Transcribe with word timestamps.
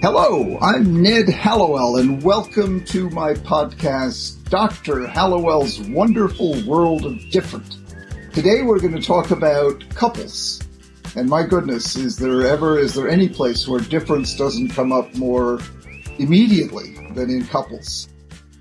Hello, 0.00 0.56
I'm 0.62 1.02
Ned 1.02 1.28
Hallowell, 1.28 1.96
and 1.96 2.22
welcome 2.22 2.84
to 2.84 3.10
my 3.10 3.34
podcast, 3.34 4.48
Dr. 4.48 5.08
Hallowell's 5.08 5.80
Wonderful 5.80 6.64
World 6.64 7.04
of 7.06 7.18
Different. 7.30 7.76
Today 8.32 8.62
we're 8.62 8.78
going 8.78 8.94
to 8.94 9.02
talk 9.02 9.32
about 9.32 9.84
couples. 9.96 10.60
And 11.16 11.28
my 11.28 11.42
goodness, 11.44 11.96
is 11.96 12.16
there 12.16 12.42
ever, 12.42 12.78
is 12.78 12.94
there 12.94 13.08
any 13.08 13.28
place 13.28 13.66
where 13.66 13.80
difference 13.80 14.36
doesn't 14.36 14.68
come 14.68 14.92
up 14.92 15.12
more 15.16 15.58
immediately 16.20 16.94
than 17.14 17.30
in 17.30 17.44
couples? 17.46 18.08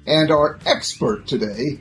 And 0.07 0.31
our 0.31 0.57
expert 0.65 1.27
today 1.27 1.79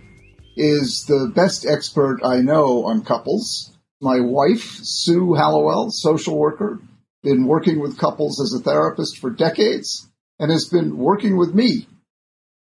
is 0.58 1.06
the 1.06 1.32
best 1.34 1.64
expert 1.64 2.20
I 2.22 2.42
know 2.42 2.84
on 2.84 3.02
couples. 3.02 3.74
My 4.02 4.20
wife, 4.20 4.80
Sue 4.82 5.32
Hallowell, 5.32 5.90
social 5.90 6.38
worker, 6.38 6.82
been 7.22 7.46
working 7.46 7.80
with 7.80 7.98
couples 7.98 8.40
as 8.40 8.58
a 8.58 8.62
therapist 8.62 9.18
for 9.18 9.30
decades 9.30 10.08
and 10.38 10.50
has 10.50 10.68
been 10.68 10.96
working 10.96 11.36
with 11.36 11.54
me, 11.54 11.86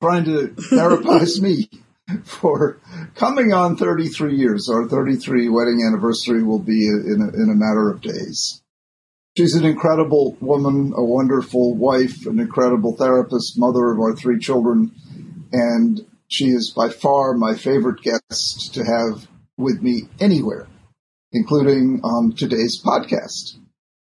trying 0.01 0.25
to 0.25 0.49
therapize 0.49 1.41
me 1.41 1.69
for 2.25 2.81
coming 3.15 3.53
on 3.53 3.77
33 3.77 4.37
years. 4.37 4.69
Our 4.69 4.89
33 4.89 5.49
wedding 5.49 5.85
anniversary 5.87 6.43
will 6.43 6.59
be 6.59 6.87
in 6.87 7.21
a, 7.21 7.43
in 7.43 7.51
a 7.51 7.57
matter 7.57 7.91
of 7.91 8.01
days. 8.01 8.63
She's 9.37 9.55
an 9.55 9.65
incredible 9.65 10.37
woman, 10.41 10.93
a 10.95 11.03
wonderful 11.03 11.75
wife, 11.75 12.27
an 12.27 12.39
incredible 12.39 12.97
therapist, 12.97 13.59
mother 13.59 13.91
of 13.91 13.99
our 13.99 14.15
three 14.15 14.39
children, 14.39 14.93
and 15.53 16.05
she 16.29 16.47
is 16.47 16.73
by 16.77 16.91
far 16.91 17.35
my 17.35 17.55
favorite 17.55 18.03
guest 18.03 18.75
to 18.75 18.85
have 18.85 19.27
with 19.57 19.81
me 19.81 20.03
anywhere, 20.21 20.67
including 21.33 22.01
on 22.05 22.33
today's 22.33 22.83
podcast. 22.85 23.62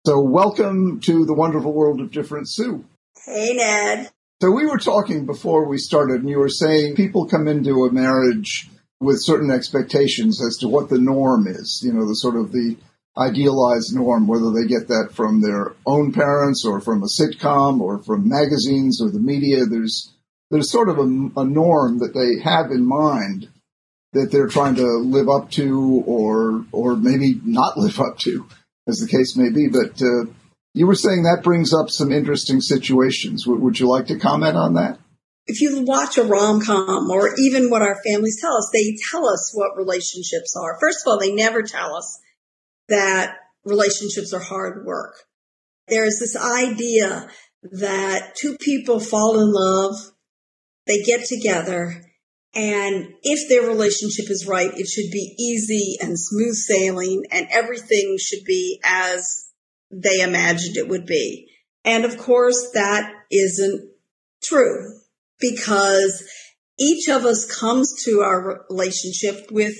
So 0.07 0.21
welcome 0.21 1.01
to 1.01 1.25
the 1.25 1.33
wonderful 1.33 1.73
world 1.73 1.99
of 1.99 2.11
different 2.11 2.47
Sue. 2.49 2.85
Hey, 3.25 3.51
Ned. 3.53 4.09
So 4.41 4.51
we 4.51 4.65
were 4.65 4.77
talking 4.77 5.25
before 5.25 5.67
we 5.67 5.77
started 5.77 6.21
and 6.21 6.29
you 6.29 6.39
were 6.39 6.47
saying 6.47 6.95
people 6.95 7.27
come 7.27 7.45
into 7.45 7.83
a 7.83 7.91
marriage 7.91 8.69
with 9.01 9.17
certain 9.19 9.51
expectations 9.51 10.41
as 10.41 10.55
to 10.61 10.69
what 10.69 10.87
the 10.87 10.97
norm 10.97 11.45
is, 11.45 11.81
you 11.83 11.91
know, 11.91 12.07
the 12.07 12.13
sort 12.13 12.37
of 12.37 12.53
the 12.53 12.77
idealized 13.17 13.93
norm, 13.93 14.27
whether 14.27 14.49
they 14.51 14.65
get 14.65 14.87
that 14.87 15.09
from 15.11 15.41
their 15.41 15.75
own 15.85 16.13
parents 16.13 16.63
or 16.65 16.79
from 16.79 17.03
a 17.03 17.21
sitcom 17.21 17.81
or 17.81 18.01
from 18.01 18.29
magazines 18.29 19.01
or 19.01 19.11
the 19.11 19.19
media. 19.19 19.65
There's, 19.65 20.13
there's 20.49 20.71
sort 20.71 20.87
of 20.87 20.99
a, 20.99 21.41
a 21.41 21.43
norm 21.43 21.99
that 21.99 22.13
they 22.13 22.41
have 22.49 22.71
in 22.71 22.87
mind 22.87 23.49
that 24.13 24.31
they're 24.31 24.47
trying 24.47 24.75
to 24.75 24.87
live 24.87 25.27
up 25.27 25.51
to 25.51 26.01
or, 26.07 26.65
or 26.71 26.95
maybe 26.95 27.41
not 27.43 27.77
live 27.77 27.99
up 27.99 28.19
to 28.19 28.47
as 28.87 28.99
the 28.99 29.07
case 29.07 29.35
may 29.35 29.49
be. 29.49 29.67
But 29.67 30.01
uh, 30.01 30.31
you 30.73 30.87
were 30.87 30.95
saying 30.95 31.23
that 31.23 31.43
brings 31.43 31.73
up 31.73 31.89
some 31.89 32.11
interesting 32.11 32.61
situations. 32.61 33.45
W- 33.45 33.61
would 33.63 33.79
you 33.79 33.87
like 33.87 34.07
to 34.07 34.19
comment 34.19 34.55
on 34.55 34.75
that? 34.75 34.99
If 35.45 35.61
you 35.61 35.83
watch 35.83 36.17
a 36.17 36.23
rom 36.23 36.61
com 36.61 37.09
or 37.09 37.33
even 37.37 37.69
what 37.69 37.81
our 37.81 38.01
families 38.05 38.39
tell 38.41 38.57
us, 38.57 38.69
they 38.73 38.97
tell 39.11 39.27
us 39.27 39.51
what 39.53 39.77
relationships 39.77 40.55
are. 40.55 40.77
First 40.79 40.99
of 41.05 41.11
all, 41.11 41.19
they 41.19 41.33
never 41.33 41.63
tell 41.63 41.95
us 41.95 42.19
that 42.89 43.35
relationships 43.63 44.33
are 44.33 44.41
hard 44.41 44.85
work. 44.85 45.15
There's 45.87 46.19
this 46.19 46.35
idea 46.35 47.29
that 47.63 48.35
two 48.35 48.57
people 48.57 48.99
fall 48.99 49.39
in 49.39 49.51
love, 49.53 49.95
they 50.85 51.01
get 51.01 51.25
together, 51.25 52.03
and 52.57 53.13
if 53.21 53.47
their 53.49 53.69
relationship 53.69 54.31
is 54.31 54.47
right, 54.47 54.73
it 54.73 54.87
should 54.87 55.11
be 55.11 55.35
easy 55.37 55.97
and 56.01 56.19
smooth 56.19 56.55
sailing 56.55 57.25
and 57.31 57.47
everything 57.51 58.17
should 58.19 58.43
be 58.45 58.81
as 58.83 59.45
they 59.91 60.21
imagined 60.21 60.75
it 60.75 60.89
would 60.89 61.05
be. 61.05 61.51
And 61.85 62.03
of 62.03 62.17
course, 62.17 62.71
that 62.73 63.13
isn't 63.31 63.91
true 64.41 64.91
because 65.39 66.27
each 66.79 67.07
of 67.09 67.25
us 67.25 67.45
comes 67.45 67.93
to 68.05 68.21
our 68.21 68.65
relationship 68.71 69.51
with 69.51 69.75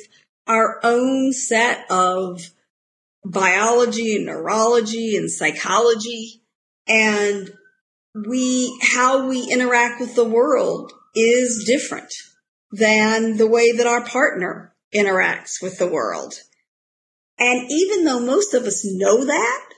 our 0.46 0.80
own 0.84 1.34
set 1.34 1.90
of 1.90 2.48
biology 3.26 4.16
and 4.16 4.28
neurology 4.28 5.18
and 5.18 5.32
psychology 5.32 6.44
and 6.88 7.52
we, 8.14 8.80
how 8.94 9.28
we 9.28 9.52
interact 9.52 10.00
with 10.00 10.14
the 10.14 10.24
world 10.24 10.94
is 11.16 11.66
different 11.66 12.14
than 12.72 13.38
the 13.38 13.48
way 13.48 13.72
that 13.72 13.88
our 13.88 14.04
partner 14.04 14.74
interacts 14.94 15.62
with 15.62 15.78
the 15.78 15.88
world. 15.88 16.34
And 17.40 17.70
even 17.70 18.04
though 18.04 18.20
most 18.20 18.54
of 18.54 18.64
us 18.64 18.84
know 18.84 19.26
that, 19.26 19.70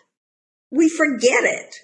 we 0.72 0.90
forget 0.90 1.44
it. 1.44 1.76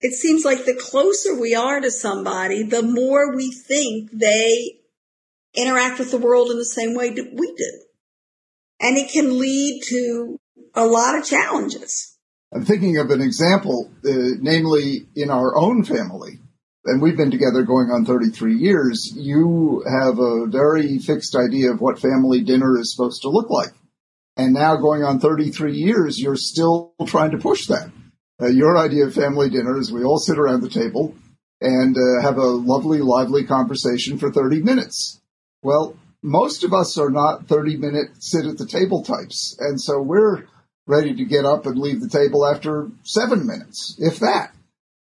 It 0.00 0.12
seems 0.12 0.44
like 0.44 0.64
the 0.64 0.78
closer 0.80 1.38
we 1.38 1.54
are 1.54 1.80
to 1.80 1.90
somebody, 1.90 2.62
the 2.62 2.82
more 2.82 3.34
we 3.34 3.50
think 3.50 4.10
they 4.12 4.80
interact 5.54 5.98
with 5.98 6.10
the 6.10 6.18
world 6.18 6.50
in 6.50 6.58
the 6.58 6.64
same 6.64 6.94
way 6.94 7.10
that 7.10 7.32
we 7.32 7.46
do. 7.46 7.80
And 8.80 8.96
it 8.98 9.10
can 9.10 9.38
lead 9.38 9.82
to 9.88 10.38
a 10.74 10.86
lot 10.86 11.18
of 11.18 11.24
challenges. 11.24 12.16
I'm 12.52 12.64
thinking 12.64 12.98
of 12.98 13.10
an 13.10 13.20
example, 13.20 13.90
uh, 14.04 14.36
namely 14.40 15.06
in 15.16 15.30
our 15.30 15.56
own 15.56 15.84
family 15.84 16.38
and 16.84 17.00
we've 17.00 17.16
been 17.16 17.30
together 17.30 17.62
going 17.62 17.90
on 17.90 18.04
33 18.04 18.56
years, 18.56 19.12
you 19.16 19.82
have 19.86 20.18
a 20.18 20.46
very 20.46 20.98
fixed 20.98 21.34
idea 21.34 21.72
of 21.72 21.80
what 21.80 21.98
family 21.98 22.42
dinner 22.42 22.78
is 22.78 22.94
supposed 22.94 23.22
to 23.22 23.30
look 23.30 23.50
like. 23.50 23.72
And 24.36 24.52
now 24.52 24.76
going 24.76 25.02
on 25.02 25.20
33 25.20 25.74
years, 25.74 26.18
you're 26.18 26.36
still 26.36 26.94
trying 27.06 27.30
to 27.30 27.38
push 27.38 27.66
that. 27.68 27.90
Uh, 28.40 28.48
your 28.48 28.76
idea 28.76 29.06
of 29.06 29.14
family 29.14 29.48
dinner 29.48 29.78
is 29.78 29.92
we 29.92 30.04
all 30.04 30.18
sit 30.18 30.38
around 30.38 30.60
the 30.60 30.68
table 30.68 31.14
and 31.60 31.96
uh, 31.96 32.22
have 32.22 32.36
a 32.36 32.46
lovely, 32.46 32.98
lively 32.98 33.44
conversation 33.44 34.18
for 34.18 34.30
30 34.30 34.60
minutes. 34.60 35.20
Well, 35.62 35.96
most 36.22 36.64
of 36.64 36.74
us 36.74 36.98
are 36.98 37.10
not 37.10 37.46
30 37.46 37.76
minute 37.76 38.08
sit 38.18 38.46
at 38.46 38.58
the 38.58 38.66
table 38.66 39.02
types. 39.02 39.56
And 39.60 39.80
so 39.80 40.02
we're 40.02 40.46
ready 40.86 41.14
to 41.14 41.24
get 41.24 41.44
up 41.44 41.66
and 41.66 41.78
leave 41.78 42.00
the 42.00 42.08
table 42.08 42.46
after 42.46 42.90
seven 43.04 43.46
minutes, 43.46 43.96
if 43.98 44.18
that. 44.18 44.52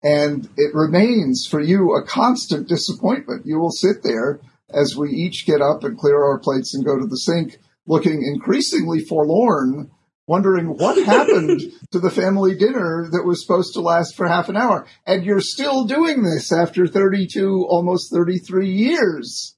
And 0.03 0.49
it 0.57 0.75
remains 0.75 1.47
for 1.49 1.61
you 1.61 1.95
a 1.95 2.05
constant 2.05 2.67
disappointment. 2.67 3.45
You 3.45 3.57
will 3.57 3.71
sit 3.71 4.03
there 4.03 4.41
as 4.69 4.95
we 4.97 5.09
each 5.11 5.45
get 5.45 5.61
up 5.61 5.83
and 5.83 5.97
clear 5.97 6.21
our 6.21 6.39
plates 6.39 6.73
and 6.73 6.85
go 6.85 6.99
to 6.99 7.05
the 7.05 7.17
sink 7.17 7.57
looking 7.85 8.23
increasingly 8.23 8.99
forlorn, 8.99 9.91
wondering 10.27 10.77
what 10.77 11.03
happened 11.05 11.61
to 11.91 11.99
the 11.99 12.11
family 12.11 12.55
dinner 12.55 13.07
that 13.11 13.25
was 13.25 13.41
supposed 13.41 13.73
to 13.73 13.81
last 13.81 14.15
for 14.15 14.27
half 14.27 14.49
an 14.49 14.57
hour. 14.57 14.85
And 15.05 15.23
you're 15.23 15.41
still 15.41 15.85
doing 15.85 16.23
this 16.23 16.51
after 16.51 16.85
32, 16.85 17.65
almost 17.69 18.11
33 18.11 18.69
years. 18.69 19.55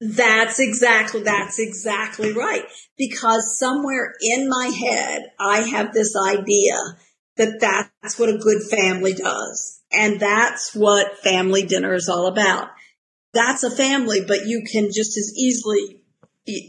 That's 0.00 0.60
exactly, 0.60 1.22
that's 1.22 1.58
exactly 1.58 2.32
right. 2.32 2.64
Because 2.96 3.58
somewhere 3.58 4.14
in 4.20 4.48
my 4.48 4.66
head, 4.66 5.22
I 5.40 5.62
have 5.62 5.92
this 5.92 6.14
idea 6.16 6.76
that 7.36 7.58
that's 7.60 8.16
what 8.16 8.28
a 8.28 8.38
good 8.38 8.62
family 8.70 9.12
does 9.12 9.77
and 9.92 10.20
that's 10.20 10.74
what 10.74 11.18
family 11.18 11.62
dinner 11.62 11.94
is 11.94 12.08
all 12.08 12.26
about. 12.26 12.68
That's 13.32 13.62
a 13.62 13.70
family, 13.70 14.20
but 14.26 14.46
you 14.46 14.64
can 14.70 14.86
just 14.86 15.16
as 15.16 15.32
easily 15.36 16.02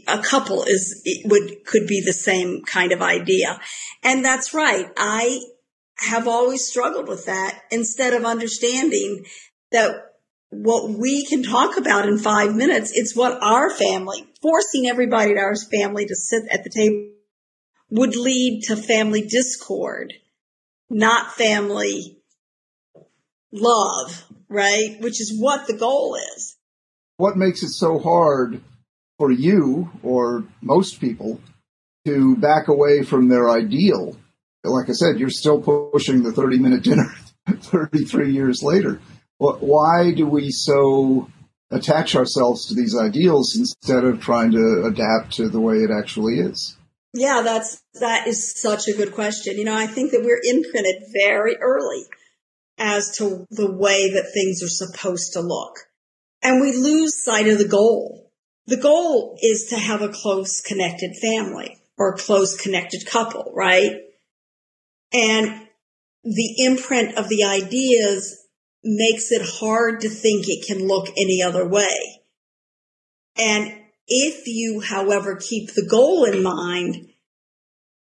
a 0.06 0.18
couple 0.18 0.62
is 0.64 1.02
would 1.24 1.64
could 1.64 1.86
be 1.86 2.02
the 2.04 2.12
same 2.12 2.62
kind 2.62 2.92
of 2.92 3.00
idea. 3.00 3.58
And 4.02 4.24
that's 4.24 4.52
right. 4.52 4.86
I 4.96 5.40
have 5.96 6.28
always 6.28 6.66
struggled 6.66 7.08
with 7.08 7.26
that 7.26 7.60
instead 7.70 8.14
of 8.14 8.24
understanding 8.24 9.24
that 9.72 9.90
what 10.50 10.90
we 10.90 11.24
can 11.24 11.42
talk 11.42 11.76
about 11.76 12.08
in 12.08 12.18
five 12.18 12.54
minutes, 12.54 12.90
it's 12.94 13.14
what 13.14 13.42
our 13.42 13.70
family, 13.70 14.26
forcing 14.42 14.86
everybody 14.86 15.32
in 15.32 15.38
our 15.38 15.54
family 15.56 16.06
to 16.06 16.16
sit 16.16 16.44
at 16.50 16.64
the 16.64 16.70
table 16.70 17.10
would 17.90 18.16
lead 18.16 18.62
to 18.64 18.76
family 18.76 19.22
discord, 19.22 20.12
not 20.88 21.34
family 21.34 22.19
love, 23.52 24.24
right? 24.48 24.96
Which 25.00 25.20
is 25.20 25.36
what 25.38 25.66
the 25.66 25.76
goal 25.76 26.16
is. 26.36 26.56
What 27.16 27.36
makes 27.36 27.62
it 27.62 27.70
so 27.70 27.98
hard 27.98 28.60
for 29.18 29.30
you 29.30 29.90
or 30.02 30.44
most 30.60 31.00
people 31.00 31.40
to 32.06 32.36
back 32.36 32.68
away 32.68 33.02
from 33.02 33.28
their 33.28 33.50
ideal? 33.50 34.16
Like 34.64 34.88
I 34.88 34.92
said, 34.92 35.18
you're 35.18 35.30
still 35.30 35.60
pushing 35.60 36.22
the 36.22 36.32
30 36.32 36.58
minute 36.58 36.82
dinner 36.82 37.12
33 37.48 38.32
years 38.32 38.62
later. 38.62 39.00
Why 39.38 40.12
do 40.14 40.26
we 40.26 40.50
so 40.50 41.30
attach 41.70 42.14
ourselves 42.14 42.66
to 42.66 42.74
these 42.74 42.96
ideals 42.96 43.56
instead 43.56 44.04
of 44.04 44.20
trying 44.20 44.50
to 44.52 44.84
adapt 44.86 45.34
to 45.34 45.48
the 45.48 45.60
way 45.60 45.76
it 45.76 45.90
actually 45.90 46.40
is? 46.40 46.76
Yeah, 47.14 47.40
that's, 47.42 47.82
that 48.00 48.26
is 48.26 48.60
such 48.60 48.86
a 48.86 48.92
good 48.92 49.14
question. 49.14 49.56
You 49.56 49.64
know, 49.64 49.74
I 49.74 49.86
think 49.86 50.12
that 50.12 50.22
we're 50.22 50.40
imprinted 50.44 51.02
very 51.12 51.56
early 51.56 52.04
as 52.80 53.14
to 53.18 53.46
the 53.50 53.70
way 53.70 54.10
that 54.10 54.32
things 54.32 54.62
are 54.62 54.68
supposed 54.68 55.34
to 55.34 55.40
look. 55.40 55.76
And 56.42 56.60
we 56.60 56.72
lose 56.72 57.22
sight 57.22 57.46
of 57.46 57.58
the 57.58 57.68
goal. 57.68 58.32
The 58.66 58.78
goal 58.78 59.36
is 59.42 59.66
to 59.70 59.76
have 59.76 60.00
a 60.00 60.08
close 60.08 60.62
connected 60.62 61.14
family 61.20 61.76
or 61.98 62.14
a 62.14 62.18
close 62.18 62.56
connected 62.56 63.04
couple, 63.04 63.52
right? 63.54 63.92
And 65.12 65.68
the 66.24 66.64
imprint 66.64 67.18
of 67.18 67.28
the 67.28 67.44
ideas 67.44 68.46
makes 68.82 69.30
it 69.30 69.42
hard 69.42 70.00
to 70.00 70.08
think 70.08 70.46
it 70.48 70.66
can 70.66 70.86
look 70.86 71.08
any 71.10 71.42
other 71.42 71.68
way. 71.68 72.22
And 73.36 73.74
if 74.06 74.46
you, 74.46 74.80
however, 74.80 75.36
keep 75.36 75.74
the 75.74 75.86
goal 75.86 76.24
in 76.24 76.42
mind, 76.42 77.10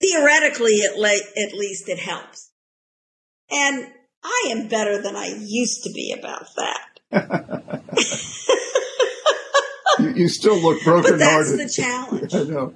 theoretically, 0.01 0.79
at, 0.89 0.97
le- 0.97 1.09
at 1.09 1.53
least 1.53 1.89
it 1.89 1.99
helps. 1.99 2.51
And 3.51 3.87
I 4.23 4.49
am 4.51 4.67
better 4.67 5.01
than 5.01 5.15
I 5.15 5.35
used 5.39 5.83
to 5.83 5.91
be 5.91 6.15
about 6.17 6.47
that. 6.55 6.89
you, 9.99 10.13
you, 10.15 10.29
still 10.29 10.59
look 10.59 10.83
brokenhearted. 10.83 11.19
But 11.19 11.25
that's 11.25 11.51
the 11.51 11.81
challenge. 11.81 12.33
I 12.35 12.43
know. 12.43 12.73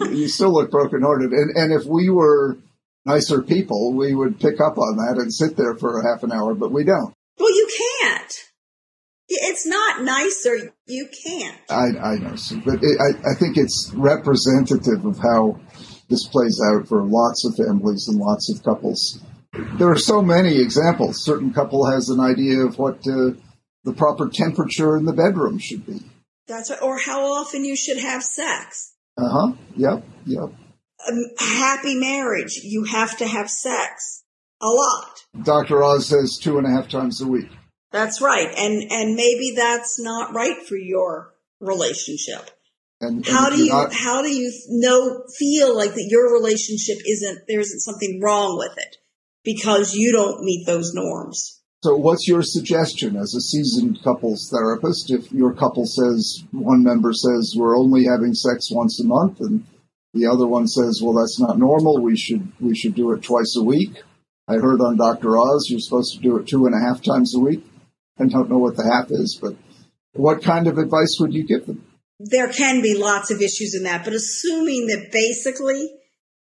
You 0.00 0.28
still 0.28 0.52
look 0.52 0.70
brokenhearted. 0.70 1.30
And, 1.32 1.56
and 1.56 1.72
if 1.72 1.86
we 1.86 2.10
were 2.10 2.58
nicer 3.04 3.42
people, 3.42 3.94
we 3.94 4.14
would 4.14 4.40
pick 4.40 4.60
up 4.60 4.78
on 4.78 4.96
that 4.96 5.20
and 5.20 5.32
sit 5.32 5.56
there 5.56 5.74
for 5.74 6.00
a 6.00 6.08
half 6.08 6.22
an 6.22 6.32
hour, 6.32 6.54
but 6.54 6.72
we 6.72 6.84
don't. 6.84 7.14
Well, 7.38 7.54
you 7.54 7.68
can't. 8.00 8.32
It's 9.28 9.66
not 9.66 10.02
nicer. 10.02 10.74
You 10.86 11.08
can't. 11.26 11.58
I, 11.70 11.86
I 11.98 12.16
know, 12.16 12.36
but 12.64 12.82
it, 12.82 12.98
I, 13.00 13.30
I 13.30 13.34
think 13.34 13.56
it's 13.56 13.90
representative 13.94 15.04
of 15.04 15.18
how 15.18 15.58
this 16.08 16.26
plays 16.28 16.60
out 16.72 16.86
for 16.86 17.02
lots 17.02 17.44
of 17.46 17.56
families 17.56 18.06
and 18.08 18.18
lots 18.18 18.52
of 18.54 18.62
couples. 18.62 19.22
There 19.54 19.90
are 19.90 19.98
so 19.98 20.20
many 20.22 20.60
examples. 20.60 21.24
Certain 21.24 21.52
couple 21.52 21.86
has 21.86 22.08
an 22.08 22.20
idea 22.20 22.60
of 22.60 22.78
what 22.78 22.98
uh, 23.06 23.32
the 23.84 23.92
proper 23.92 24.28
temperature 24.28 24.96
in 24.96 25.04
the 25.04 25.12
bedroom 25.12 25.58
should 25.58 25.86
be. 25.86 26.00
That's 26.46 26.70
right. 26.70 26.82
Or 26.82 26.98
how 26.98 27.24
often 27.32 27.64
you 27.64 27.76
should 27.76 27.98
have 27.98 28.22
sex. 28.22 28.94
Uh 29.16 29.28
huh. 29.28 29.52
Yep. 29.76 30.04
Yep. 30.26 30.52
A 31.06 31.42
happy 31.42 31.94
marriage, 31.94 32.60
you 32.62 32.84
have 32.84 33.16
to 33.18 33.26
have 33.26 33.50
sex 33.50 34.24
a 34.60 34.68
lot. 34.68 35.24
Dr. 35.42 35.82
Oz 35.82 36.06
says 36.06 36.38
two 36.40 36.58
and 36.58 36.66
a 36.66 36.70
half 36.70 36.88
times 36.88 37.20
a 37.20 37.26
week. 37.26 37.50
That's 37.92 38.20
right. 38.20 38.48
And 38.56 38.90
and 38.90 39.14
maybe 39.14 39.52
that's 39.54 40.00
not 40.00 40.34
right 40.34 40.66
for 40.66 40.76
your 40.76 41.34
relationship. 41.60 42.50
And, 43.00 43.16
and 43.18 43.26
how 43.26 43.50
do 43.50 43.62
you 43.62 43.70
not, 43.70 43.92
how 43.92 44.22
do 44.22 44.30
you 44.30 44.52
know 44.68 45.24
feel 45.38 45.76
like 45.76 45.90
that 45.90 46.06
your 46.08 46.32
relationship 46.32 46.98
isn't 47.06 47.40
there 47.46 47.60
isn't 47.60 47.80
something 47.80 48.20
wrong 48.22 48.56
with 48.58 48.76
it 48.78 48.96
because 49.44 49.94
you 49.94 50.12
don't 50.12 50.42
meet 50.42 50.66
those 50.66 50.92
norms? 50.94 51.60
So 51.82 51.96
what's 51.96 52.26
your 52.26 52.42
suggestion 52.42 53.16
as 53.16 53.34
a 53.34 53.40
seasoned 53.40 54.02
couples 54.02 54.48
therapist 54.50 55.10
if 55.10 55.30
your 55.30 55.52
couple 55.52 55.84
says 55.84 56.42
one 56.50 56.82
member 56.82 57.12
says 57.12 57.54
we're 57.56 57.76
only 57.76 58.04
having 58.04 58.32
sex 58.32 58.70
once 58.70 58.98
a 59.00 59.04
month 59.04 59.40
and 59.40 59.66
the 60.14 60.26
other 60.26 60.46
one 60.46 60.66
says 60.66 61.00
well 61.02 61.12
that's 61.12 61.38
not 61.38 61.58
normal 61.58 62.00
we 62.00 62.16
should 62.16 62.50
we 62.58 62.74
should 62.74 62.94
do 62.94 63.12
it 63.12 63.22
twice 63.22 63.54
a 63.58 63.62
week 63.62 64.02
I 64.46 64.54
heard 64.54 64.80
on 64.80 64.96
Dr. 64.96 65.38
Oz 65.38 65.68
you're 65.70 65.80
supposed 65.80 66.14
to 66.14 66.20
do 66.20 66.36
it 66.36 66.46
two 66.46 66.66
and 66.66 66.74
a 66.74 66.86
half 66.86 67.02
times 67.02 67.34
a 67.34 67.38
week. 67.38 67.64
I 68.18 68.26
don't 68.26 68.50
know 68.50 68.58
what 68.58 68.76
the 68.76 68.84
half 68.84 69.10
is, 69.10 69.38
but 69.40 69.56
what 70.12 70.42
kind 70.42 70.66
of 70.66 70.78
advice 70.78 71.16
would 71.18 71.32
you 71.32 71.46
give 71.46 71.66
them? 71.66 71.84
There 72.20 72.48
can 72.48 72.80
be 72.80 72.94
lots 72.94 73.30
of 73.30 73.40
issues 73.40 73.74
in 73.74 73.84
that, 73.84 74.04
but 74.04 74.12
assuming 74.12 74.86
that 74.88 75.10
basically 75.12 75.90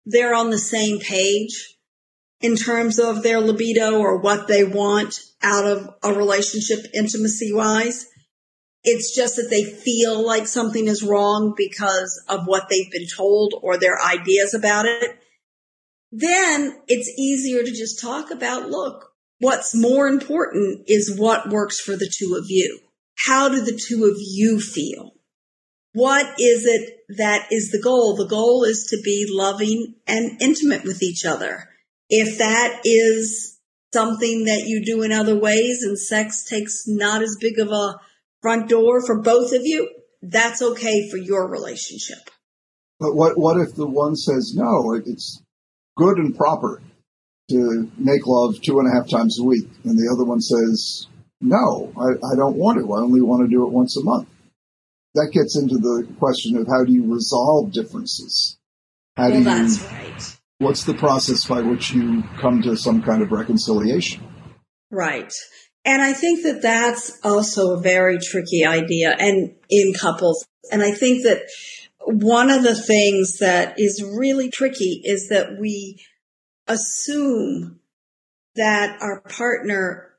they're 0.05 0.35
on 0.35 0.51
the 0.51 0.59
same 0.59 1.01
page 1.01 1.76
in 2.41 2.57
terms 2.57 2.99
of 2.99 3.23
their 3.23 3.41
libido 3.41 3.99
or 3.99 4.19
what 4.19 4.49
they 4.49 4.65
want 4.65 5.19
out 5.43 5.65
of 5.65 5.95
a 6.03 6.13
relationship 6.13 6.79
intimacy 6.95 7.53
wise, 7.53 8.07
it's 8.85 9.15
just 9.15 9.37
that 9.37 9.49
they 9.51 9.65
feel 9.65 10.25
like 10.25 10.47
something 10.47 10.87
is 10.87 11.03
wrong 11.03 11.55
because 11.57 12.23
of 12.29 12.47
what 12.47 12.69
they've 12.69 12.91
been 12.93 13.07
told 13.17 13.55
or 13.63 13.79
their 13.79 14.01
ideas 14.01 14.55
about 14.55 14.87
it 14.87 15.19
then 16.13 16.81
it's 16.89 17.13
easier 17.19 17.63
to 17.63 17.71
just 17.71 18.01
talk 18.01 18.31
about, 18.31 18.71
look, 18.71 19.13
what's 19.39 19.75
more 19.75 20.09
important 20.09 20.85
is 20.87 21.19
what 21.19 21.51
works 21.51 21.81
for 21.81 21.93
the 21.93 22.11
two 22.11 22.37
of 22.37 22.47
you. 22.49 22.81
How 23.27 23.49
do 23.49 23.61
the 23.61 23.79
two 23.79 24.05
of 24.05 24.17
you 24.19 24.61
feel? 24.61 25.13
What 25.93 26.27
is 26.39 26.65
it 26.65 27.17
that 27.17 27.49
is 27.51 27.71
the 27.71 27.83
goal? 27.83 28.17
The 28.17 28.29
goal 28.29 28.65
is 28.65 28.87
to 28.91 28.99
be 29.03 29.27
loving 29.29 29.95
and 30.07 30.41
intimate 30.41 30.85
with 30.85 31.03
each 31.03 31.25
other. 31.25 31.69
If 32.09 32.39
that 32.39 32.81
is 32.85 33.59
something 33.93 34.45
that 34.45 34.65
you 34.67 34.85
do 34.85 35.03
in 35.03 35.13
other 35.13 35.39
ways 35.39 35.83
and 35.83 35.99
sex 35.99 36.45
takes 36.45 36.85
not 36.87 37.23
as 37.23 37.37
big 37.41 37.59
of 37.59 37.69
a 37.71 37.99
front 38.43 38.69
door 38.69 39.05
for 39.05 39.21
both 39.21 39.53
of 39.53 39.63
you, 39.65 39.89
that's 40.23 40.63
okay 40.63 41.09
for 41.11 41.17
your 41.17 41.49
relationship. 41.49 42.31
But 42.99 43.15
what 43.15 43.37
what 43.37 43.61
if 43.61 43.75
the 43.75 43.87
one 43.87 44.17
says 44.17 44.55
no? 44.57 44.95
It's 44.95 45.43
good 45.97 46.19
and 46.19 46.37
proper 46.37 46.83
to 47.51 47.91
make 47.97 48.27
love 48.27 48.61
two 48.61 48.79
and 48.81 48.89
a 48.89 48.95
half 48.95 49.09
times 49.09 49.39
a 49.39 49.45
week. 49.45 49.69
And 49.85 49.99
the 49.99 50.11
other 50.13 50.25
one 50.25 50.41
says, 50.41 51.07
no, 51.41 51.93
I, 51.97 52.33
I 52.33 52.37
don't 52.37 52.57
want 52.57 52.79
to. 52.79 52.93
I 52.93 53.01
only 53.01 53.21
want 53.21 53.43
to 53.43 53.49
do 53.49 53.67
it 53.67 53.73
once 53.73 53.97
a 53.97 54.03
month. 54.03 54.29
That 55.15 55.31
gets 55.33 55.57
into 55.57 55.79
the 55.79 56.07
question 56.19 56.57
of 56.57 56.67
how 56.67 56.85
do 56.85 56.93
you 56.93 57.13
resolve 57.13 57.73
differences? 57.73 58.59
How 59.17 59.31
well, 59.31 59.43
do 59.45 59.51
you, 59.51 59.87
right. 59.87 60.06
What's 60.59 60.85
the 60.85 60.95
process 60.95 61.45
by 61.47 61.61
which 61.61 61.93
you 61.93 62.25
come 62.41 62.63
to 62.63 62.77
some 62.77 63.03
kind 63.03 63.23
of 63.23 63.31
reconciliation? 63.31 64.27
Right. 64.91 65.33
And 65.85 66.01
I 66.01 66.15
think 66.15 66.43
that 66.45 66.63
that's 66.63 67.19
also 67.23 67.75
a 67.75 67.81
very 67.81 68.19
tricky 68.19 68.65
idea 68.65 69.15
and 69.19 69.55
in 69.69 69.93
couples. 69.93 70.47
And 70.73 70.83
I 70.83 70.93
think 70.93 71.25
that 71.25 71.43
one 72.07 72.51
of 72.51 72.63
the 72.63 72.75
things 72.75 73.39
that 73.39 73.75
is 73.79 74.03
really 74.03 74.51
tricky 74.51 75.03
is 75.05 75.29
that 75.29 75.59
we 75.61 76.01
assume 76.67 77.81
that 78.55 78.97
our 79.03 79.21
partner 79.21 80.15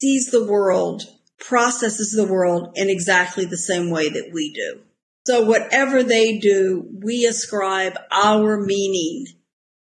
sees 0.00 0.30
the 0.30 0.44
world, 0.44 1.02
processes 1.40 2.12
the 2.12 2.30
world 2.30 2.72
in 2.76 2.90
exactly 2.90 3.44
the 3.44 3.56
same 3.56 3.90
way 3.90 4.08
that 4.08 4.30
we 4.32 4.52
do. 4.52 4.82
So 5.26 5.44
whatever 5.44 6.02
they 6.02 6.38
do, 6.38 6.86
we 7.02 7.24
ascribe 7.24 7.98
our 8.10 8.60
meaning 8.60 9.26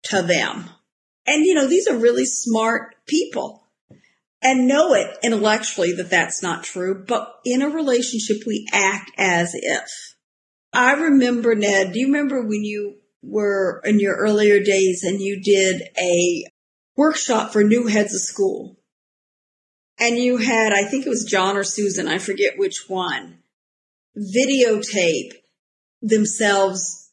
to 0.04 0.22
them. 0.22 0.70
And 1.26 1.44
you 1.44 1.54
know, 1.54 1.68
these 1.68 1.86
are 1.88 1.96
really 1.96 2.24
smart 2.24 2.94
people 3.06 3.60
and 4.42 4.66
know 4.66 4.94
it 4.94 5.18
intellectually 5.22 5.92
that 5.92 6.10
that's 6.10 6.42
not 6.42 6.64
true. 6.64 7.04
But 7.06 7.34
in 7.44 7.62
a 7.62 7.68
relationship, 7.68 8.38
we 8.46 8.66
act 8.72 9.10
as 9.16 9.52
if. 9.54 10.16
I 10.72 10.92
remember, 10.92 11.54
Ned, 11.54 11.92
do 11.92 12.00
you 12.00 12.06
remember 12.06 12.42
when 12.42 12.64
you 12.64 12.96
were 13.22 13.82
in 13.84 14.00
your 14.00 14.16
earlier 14.16 14.60
days 14.62 15.02
and 15.04 15.20
you 15.20 15.42
did 15.42 15.82
a 15.98 16.44
workshop 16.96 17.52
for 17.52 17.62
new 17.62 17.86
heads 17.86 18.14
of 18.14 18.20
school? 18.20 18.76
And 19.98 20.16
you 20.16 20.38
had, 20.38 20.72
I 20.72 20.84
think 20.84 21.04
it 21.04 21.10
was 21.10 21.28
John 21.30 21.56
or 21.56 21.64
Susan, 21.64 22.08
I 22.08 22.18
forget 22.18 22.54
which 22.56 22.84
one, 22.88 23.40
videotape 24.16 25.32
themselves 26.00 27.10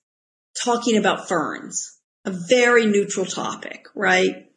talking 0.64 0.98
about 0.98 1.28
ferns, 1.28 1.97
a 2.28 2.32
very 2.50 2.86
neutral 2.86 3.26
topic, 3.26 3.88
right? 3.96 4.52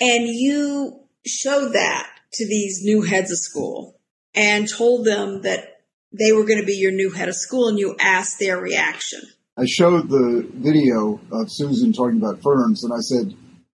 And 0.00 0.26
you 0.26 1.00
showed 1.26 1.74
that 1.74 2.08
to 2.32 2.48
these 2.48 2.80
new 2.82 3.02
heads 3.02 3.30
of 3.30 3.36
school 3.38 4.00
and 4.34 4.66
told 4.66 5.04
them 5.04 5.42
that 5.42 5.82
they 6.18 6.32
were 6.32 6.44
going 6.44 6.60
to 6.60 6.64
be 6.64 6.72
your 6.72 6.92
new 6.92 7.10
head 7.10 7.28
of 7.28 7.36
school 7.36 7.68
and 7.68 7.78
you 7.78 7.94
asked 8.00 8.38
their 8.40 8.58
reaction. 8.58 9.20
I 9.58 9.66
showed 9.66 10.08
the 10.08 10.48
video 10.54 11.20
of 11.30 11.52
Susan 11.52 11.92
talking 11.92 12.16
about 12.16 12.42
ferns 12.42 12.84
and 12.84 12.92
I 12.94 13.00
said, 13.00 13.36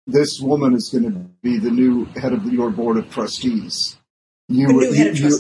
this 0.06 0.38
woman 0.38 0.75
is 0.75 0.90
going 0.90 1.04
to 1.04 1.18
be 1.42 1.58
the 1.58 1.70
new 1.70 2.04
head 2.20 2.34
of 2.34 2.44
your 2.44 2.70
board 2.70 2.99
of 2.99 3.11
trustees. 3.11 3.96
You, 4.49 4.82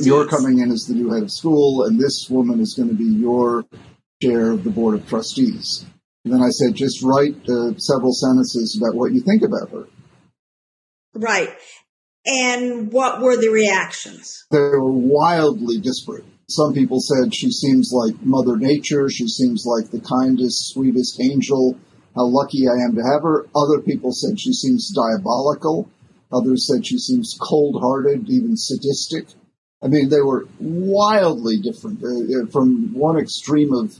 you, 0.00 0.16
are 0.16 0.26
coming 0.26 0.60
in 0.60 0.70
as 0.70 0.86
the 0.86 0.94
new 0.94 1.10
head 1.10 1.24
of 1.24 1.30
school 1.30 1.84
and 1.84 2.00
this 2.00 2.30
woman 2.30 2.60
is 2.60 2.72
going 2.74 2.88
to 2.88 2.94
be 2.94 3.04
your 3.04 3.66
chair 4.22 4.52
of 4.52 4.64
the 4.64 4.70
board 4.70 4.94
of 4.94 5.06
trustees. 5.06 5.84
And 6.24 6.34
then 6.34 6.42
I 6.42 6.50
said, 6.50 6.74
just 6.74 7.02
write 7.02 7.34
uh, 7.48 7.76
several 7.78 8.12
sentences 8.12 8.80
about 8.80 8.96
what 8.96 9.12
you 9.12 9.20
think 9.20 9.42
about 9.42 9.70
her. 9.70 9.88
Right. 11.14 11.50
And 12.24 12.92
what 12.92 13.20
were 13.20 13.36
the 13.36 13.48
reactions? 13.48 14.44
They 14.50 14.58
were 14.58 14.92
wildly 14.92 15.80
disparate. 15.80 16.24
Some 16.48 16.74
people 16.74 17.00
said 17.00 17.34
she 17.34 17.50
seems 17.50 17.90
like 17.92 18.22
Mother 18.22 18.56
Nature. 18.56 19.08
She 19.08 19.26
seems 19.26 19.64
like 19.66 19.90
the 19.90 20.00
kindest, 20.00 20.72
sweetest 20.72 21.20
angel. 21.20 21.76
How 22.14 22.26
lucky 22.26 22.68
I 22.68 22.84
am 22.84 22.94
to 22.94 23.02
have 23.02 23.22
her. 23.22 23.46
Other 23.56 23.82
people 23.82 24.12
said 24.12 24.38
she 24.38 24.52
seems 24.52 24.92
diabolical. 24.94 25.88
Others 26.32 26.68
said 26.68 26.86
she 26.86 26.98
seems 26.98 27.36
cold 27.40 27.80
hearted, 27.80 28.28
even 28.28 28.56
sadistic. 28.56 29.28
I 29.82 29.88
mean, 29.88 30.08
they 30.08 30.20
were 30.20 30.46
wildly 30.60 31.58
different. 31.58 32.02
Uh, 32.02 32.42
uh, 32.42 32.46
from 32.52 32.94
one 32.94 33.18
extreme 33.18 33.72
of 33.74 33.98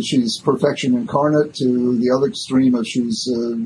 she's 0.00 0.38
perfection 0.38 0.94
incarnate 0.94 1.54
to 1.54 1.98
the 1.98 2.10
other 2.16 2.28
extreme 2.28 2.74
of 2.74 2.86
she's 2.86 3.28
uh, 3.28 3.56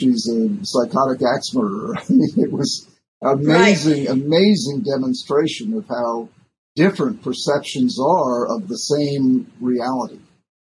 she's 0.00 0.28
a 0.28 0.64
psychotic 0.64 1.20
axe 1.22 1.54
murderer. 1.54 1.96
I 1.98 2.02
mean, 2.08 2.34
it 2.36 2.52
was 2.52 2.88
amazing, 3.22 4.06
right. 4.06 4.10
amazing 4.10 4.82
demonstration 4.82 5.74
of 5.74 5.86
how 5.88 6.28
different 6.76 7.22
perceptions 7.22 7.98
are 8.00 8.46
of 8.46 8.68
the 8.68 8.78
same 8.78 9.50
reality. 9.60 10.18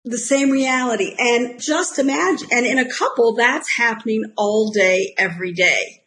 The 0.05 0.17
same 0.17 0.49
reality. 0.49 1.15
And 1.17 1.61
just 1.61 1.99
imagine, 1.99 2.47
and 2.51 2.65
in 2.65 2.79
a 2.79 2.89
couple, 2.89 3.35
that's 3.35 3.75
happening 3.77 4.23
all 4.37 4.71
day, 4.71 5.13
every 5.17 5.53
day. 5.53 6.03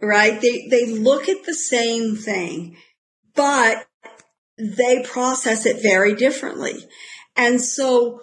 right? 0.00 0.40
They, 0.40 0.66
they 0.68 0.86
look 0.86 1.28
at 1.28 1.44
the 1.44 1.54
same 1.54 2.16
thing, 2.16 2.76
but 3.34 3.86
they 4.58 5.02
process 5.02 5.66
it 5.66 5.82
very 5.82 6.14
differently. 6.14 6.74
And 7.36 7.60
so 7.60 8.20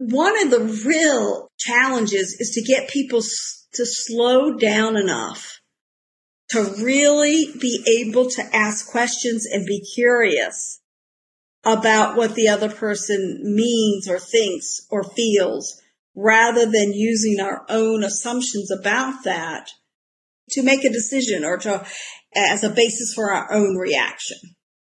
one 0.00 0.42
of 0.42 0.50
the 0.50 0.82
real 0.86 1.50
challenges 1.58 2.34
is 2.40 2.52
to 2.54 2.62
get 2.62 2.88
people 2.88 3.20
to 3.20 3.84
slow 3.84 4.56
down 4.56 4.96
enough 4.96 5.60
to 6.48 6.62
really 6.82 7.52
be 7.60 7.84
able 8.02 8.30
to 8.30 8.42
ask 8.50 8.90
questions 8.90 9.44
and 9.44 9.66
be 9.66 9.84
curious 9.94 10.80
about 11.64 12.16
what 12.16 12.34
the 12.34 12.48
other 12.48 12.70
person 12.70 13.42
means 13.44 14.08
or 14.08 14.18
thinks 14.18 14.86
or 14.90 15.04
feels 15.04 15.82
rather 16.16 16.64
than 16.64 16.94
using 16.94 17.38
our 17.38 17.66
own 17.68 18.02
assumptions 18.02 18.70
about 18.70 19.22
that 19.24 19.68
to 20.48 20.62
make 20.62 20.82
a 20.82 20.90
decision 20.90 21.44
or 21.44 21.58
to 21.58 21.86
as 22.34 22.64
a 22.64 22.70
basis 22.70 23.12
for 23.14 23.34
our 23.34 23.52
own 23.52 23.76
reaction. 23.76 24.38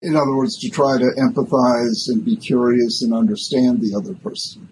In 0.01 0.15
other 0.15 0.33
words, 0.33 0.57
to 0.59 0.69
try 0.69 0.97
to 0.97 1.11
empathize 1.17 2.07
and 2.07 2.23
be 2.23 2.37
curious 2.37 3.01
and 3.01 3.13
understand 3.13 3.81
the 3.81 3.95
other 3.97 4.13
person. 4.13 4.69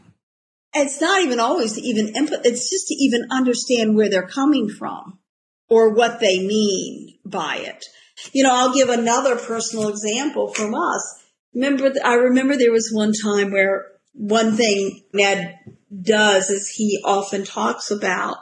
It's 0.73 1.01
not 1.01 1.21
even 1.21 1.39
always 1.39 1.73
to 1.73 1.81
even 1.81 2.13
empath- 2.13 2.45
it's 2.45 2.69
just 2.69 2.87
to 2.87 2.95
even 2.95 3.27
understand 3.31 3.95
where 3.95 4.09
they're 4.09 4.27
coming 4.27 4.69
from 4.69 5.19
or 5.69 5.93
what 5.93 6.19
they 6.19 6.39
mean 6.39 7.17
by 7.25 7.57
it. 7.57 7.85
You 8.33 8.43
know, 8.43 8.53
I'll 8.53 8.73
give 8.73 8.89
another 8.89 9.35
personal 9.35 9.89
example 9.89 10.53
from 10.53 10.73
us. 10.73 11.23
Remember, 11.53 11.91
I 12.03 12.15
remember 12.15 12.55
there 12.55 12.71
was 12.71 12.91
one 12.91 13.11
time 13.13 13.51
where 13.51 13.87
one 14.13 14.55
thing 14.55 15.01
Ned 15.13 15.59
does 16.01 16.49
is 16.49 16.69
he 16.69 17.01
often 17.03 17.43
talks 17.43 17.91
about 17.91 18.37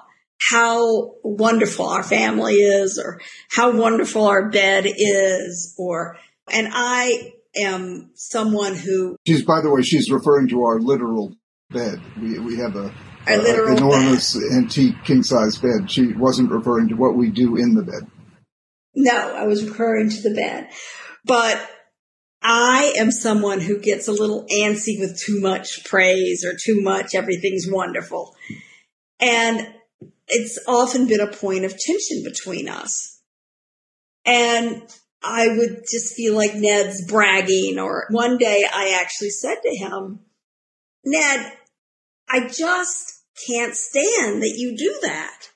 how 0.52 1.16
wonderful 1.24 1.88
our 1.88 2.04
family 2.04 2.56
is 2.56 3.00
or 3.04 3.20
how 3.52 3.76
wonderful 3.76 4.26
our 4.26 4.50
bed 4.50 4.86
is 4.86 5.76
or 5.78 6.18
and 6.52 6.68
I 6.72 7.34
am 7.56 8.12
someone 8.16 8.76
who. 8.76 9.18
She's, 9.28 9.44
by 9.44 9.62
the 9.62 9.70
way, 9.70 9.82
she's 9.82 10.10
referring 10.10 10.48
to 10.50 10.64
our 10.64 10.80
literal 10.80 11.36
bed. 11.70 12.02
We, 12.20 12.40
we 12.40 12.58
have 12.58 12.76
a, 12.76 12.92
a 13.28 13.72
enormous 13.76 14.34
bed. 14.34 14.44
antique 14.58 15.04
king 15.04 15.22
size 15.22 15.58
bed. 15.58 15.90
She 15.90 16.14
wasn't 16.14 16.52
referring 16.52 16.90
to 16.90 16.96
what 16.96 17.16
we 17.16 17.30
do 17.30 17.58
in 17.58 17.76
the 17.76 17.84
bed. 17.84 18.10
No, 18.96 19.36
I 19.36 19.46
was 19.46 19.64
referring 19.64 20.10
to 20.10 20.22
the 20.22 20.34
bed. 20.34 20.70
But 21.26 21.64
I 22.42 22.94
am 22.98 23.12
someone 23.12 23.60
who 23.60 23.80
gets 23.80 24.08
a 24.08 24.14
little 24.14 24.48
antsy 24.52 25.00
with 25.00 25.20
too 25.20 25.42
much 25.42 25.86
praise 25.86 26.44
or 26.44 26.54
too 26.54 26.82
much 26.82 27.14
everything's 27.14 27.68
wonderful. 27.70 28.36
And 29.20 29.68
it's 30.28 30.58
often 30.68 31.08
been 31.08 31.20
a 31.20 31.32
point 31.32 31.66
of 31.66 31.78
tension 31.78 32.24
between 32.24 32.68
us. 32.68 33.22
And 34.26 34.82
I 35.22 35.50
would 35.50 35.84
just 35.92 36.16
feel 36.16 36.36
like 36.36 36.56
Ned's 36.56 37.06
bragging. 37.06 37.78
Or 37.78 38.08
one 38.10 38.38
day 38.38 38.64
I 38.72 39.00
actually 39.00 39.32
said 39.32 39.58
to 39.62 39.76
him, 39.76 40.20
Ned, 41.06 41.54
I 42.30 42.48
just 42.48 43.24
can't 43.48 43.76
stand 43.76 44.42
that 44.42 44.56
you 44.58 44.78
do 44.78 45.00
that. 45.04 45.50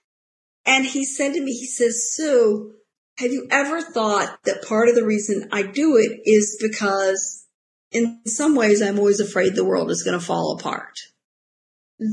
And 0.65 0.85
he 0.85 1.03
said 1.05 1.33
to 1.33 1.41
me, 1.41 1.51
he 1.51 1.65
says, 1.65 2.13
Sue, 2.13 2.73
have 3.17 3.31
you 3.31 3.47
ever 3.51 3.81
thought 3.81 4.39
that 4.45 4.63
part 4.63 4.89
of 4.89 4.95
the 4.95 5.05
reason 5.05 5.49
I 5.51 5.63
do 5.63 5.97
it 5.97 6.21
is 6.25 6.57
because 6.61 7.45
in 7.91 8.21
some 8.25 8.55
ways 8.55 8.81
I'm 8.81 8.97
always 8.97 9.19
afraid 9.19 9.55
the 9.55 9.65
world 9.65 9.91
is 9.91 10.03
going 10.03 10.19
to 10.19 10.25
fall 10.25 10.57
apart? 10.57 10.97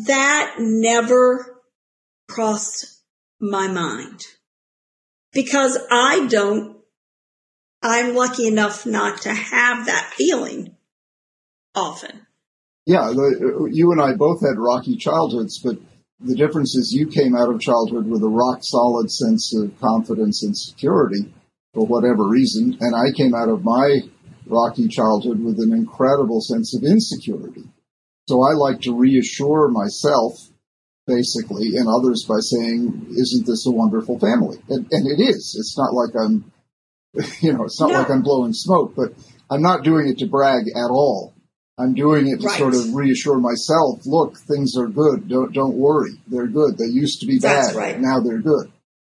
That 0.06 0.56
never 0.58 1.62
crossed 2.28 3.02
my 3.40 3.66
mind 3.68 4.20
because 5.32 5.78
I 5.90 6.26
don't 6.28 6.80
I'm 7.82 8.14
lucky 8.14 8.46
enough 8.46 8.84
not 8.84 9.22
to 9.22 9.32
have 9.32 9.86
that 9.86 10.12
feeling 10.14 10.76
often. 11.74 12.26
Yeah, 12.90 13.14
the, 13.14 13.22
uh, 13.22 13.64
you 13.70 13.92
and 13.92 14.02
I 14.02 14.18
both 14.18 14.42
had 14.42 14.58
rocky 14.58 14.96
childhoods, 14.96 15.62
but 15.62 15.78
the 16.18 16.34
difference 16.34 16.74
is 16.74 16.90
you 16.90 17.06
came 17.06 17.36
out 17.36 17.46
of 17.46 17.60
childhood 17.60 18.10
with 18.10 18.20
a 18.24 18.28
rock 18.28 18.66
solid 18.66 19.12
sense 19.12 19.54
of 19.54 19.78
confidence 19.78 20.42
and 20.42 20.58
security 20.58 21.32
for 21.72 21.86
whatever 21.86 22.26
reason, 22.26 22.76
and 22.80 22.92
I 22.98 23.14
came 23.14 23.30
out 23.32 23.48
of 23.48 23.62
my 23.62 24.02
rocky 24.44 24.88
childhood 24.88 25.38
with 25.38 25.60
an 25.60 25.70
incredible 25.72 26.40
sense 26.40 26.74
of 26.74 26.82
insecurity. 26.82 27.62
So 28.26 28.42
I 28.42 28.58
like 28.58 28.80
to 28.82 28.98
reassure 28.98 29.70
myself, 29.70 30.50
basically, 31.06 31.78
and 31.78 31.86
others 31.86 32.26
by 32.26 32.42
saying, 32.42 33.06
isn't 33.14 33.46
this 33.46 33.66
a 33.68 33.70
wonderful 33.70 34.18
family? 34.18 34.58
And, 34.68 34.90
and 34.90 35.06
it 35.06 35.22
is. 35.22 35.54
It's 35.54 35.78
not 35.78 35.94
like 35.94 36.10
I'm 36.18 36.50
you 37.40 37.52
know, 37.52 37.64
it's 37.70 37.80
not 37.80 37.90
no. 37.90 37.98
like 38.02 38.10
I'm 38.10 38.22
blowing 38.22 38.52
smoke, 38.52 38.94
but 38.96 39.14
I'm 39.48 39.62
not 39.62 39.84
doing 39.84 40.08
it 40.08 40.18
to 40.18 40.26
brag 40.26 40.66
at 40.74 40.90
all. 40.90 41.34
I'm 41.80 41.94
doing 41.94 42.28
it 42.28 42.40
to 42.40 42.46
right. 42.46 42.58
sort 42.58 42.74
of 42.74 42.94
reassure 42.94 43.38
myself, 43.38 44.00
look, 44.04 44.36
things 44.36 44.76
are 44.76 44.88
good. 44.88 45.28
Don't, 45.28 45.52
don't 45.52 45.76
worry. 45.76 46.10
They're 46.26 46.46
good. 46.46 46.76
They 46.76 46.86
used 46.86 47.20
to 47.20 47.26
be 47.26 47.38
That's 47.38 47.68
bad. 47.68 47.76
Right. 47.76 48.00
Now 48.00 48.20
they're 48.20 48.42
good. 48.42 48.70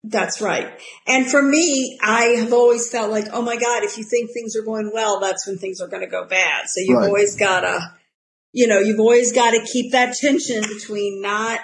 That's 0.03 0.41
right. 0.41 0.79
And 1.07 1.29
for 1.29 1.41
me, 1.41 1.97
I 2.01 2.23
have 2.39 2.53
always 2.53 2.89
felt 2.89 3.11
like, 3.11 3.27
oh 3.33 3.41
my 3.41 3.55
God, 3.55 3.83
if 3.83 3.97
you 3.97 4.03
think 4.03 4.31
things 4.31 4.55
are 4.55 4.63
going 4.63 4.91
well, 4.93 5.19
that's 5.19 5.45
when 5.47 5.57
things 5.57 5.79
are 5.79 5.87
going 5.87 6.01
to 6.03 6.09
go 6.09 6.25
bad. 6.25 6.65
So 6.67 6.81
you've 6.81 6.97
Right. 6.97 7.07
always 7.07 7.35
got 7.35 7.61
to, 7.61 7.79
you 8.51 8.67
know, 8.67 8.79
you've 8.79 8.99
always 8.99 9.31
got 9.31 9.51
to 9.51 9.63
keep 9.63 9.91
that 9.91 10.15
tension 10.15 10.61
between 10.61 11.21
not 11.21 11.59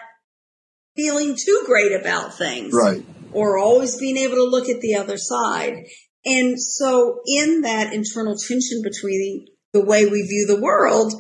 feeling 0.96 1.36
too 1.36 1.64
great 1.66 1.94
about 2.00 2.38
things. 2.38 2.74
Right. 2.74 3.04
Or 3.34 3.58
always 3.58 3.98
being 3.98 4.18
able 4.18 4.36
to 4.36 4.46
look 4.46 4.70
at 4.70 4.82
the 4.82 4.96
other 4.96 5.18
side. 5.18 5.86
And 6.26 6.62
so 6.62 7.22
in 7.26 7.62
that 7.62 7.94
internal 7.94 8.36
tension 8.36 8.82
between 8.84 9.48
the 9.78 9.86
way 9.86 10.06
we 10.06 10.22
view 10.24 10.46
the 10.48 10.62
world, 10.62 11.14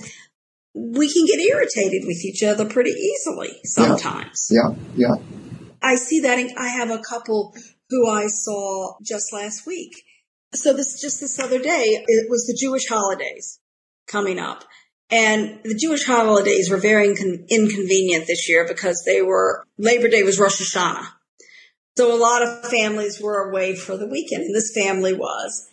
we 0.73 1.11
can 1.11 1.25
get 1.25 1.39
irritated 1.39 2.03
with 2.05 2.23
each 2.23 2.43
other 2.43 2.65
pretty 2.65 2.91
easily 2.91 3.59
sometimes. 3.63 4.49
Yeah. 4.51 4.75
Yeah. 4.95 5.15
I 5.81 5.95
see 5.95 6.21
that. 6.21 6.39
In, 6.39 6.49
I 6.57 6.69
have 6.69 6.89
a 6.89 6.99
couple 6.99 7.53
who 7.89 8.09
I 8.09 8.27
saw 8.27 8.95
just 9.03 9.31
last 9.31 9.65
week. 9.65 9.93
So 10.53 10.73
this, 10.73 10.99
just 11.01 11.19
this 11.19 11.39
other 11.39 11.59
day, 11.59 12.03
it 12.07 12.29
was 12.29 12.45
the 12.45 12.57
Jewish 12.59 12.87
holidays 12.87 13.59
coming 14.07 14.39
up. 14.39 14.63
And 15.09 15.59
the 15.63 15.75
Jewish 15.75 16.05
holidays 16.05 16.69
were 16.69 16.77
very 16.77 17.07
incon- 17.07 17.47
inconvenient 17.49 18.27
this 18.27 18.49
year 18.49 18.67
because 18.67 19.03
they 19.05 19.21
were, 19.21 19.63
Labor 19.77 20.09
Day 20.09 20.23
was 20.23 20.39
Rosh 20.39 20.61
Hashanah. 20.61 21.07
So 21.97 22.13
a 22.13 22.19
lot 22.19 22.43
of 22.43 22.69
families 22.69 23.19
were 23.21 23.49
away 23.49 23.75
for 23.75 23.97
the 23.97 24.07
weekend 24.07 24.43
and 24.43 24.55
this 24.55 24.73
family 24.75 25.13
was. 25.13 25.67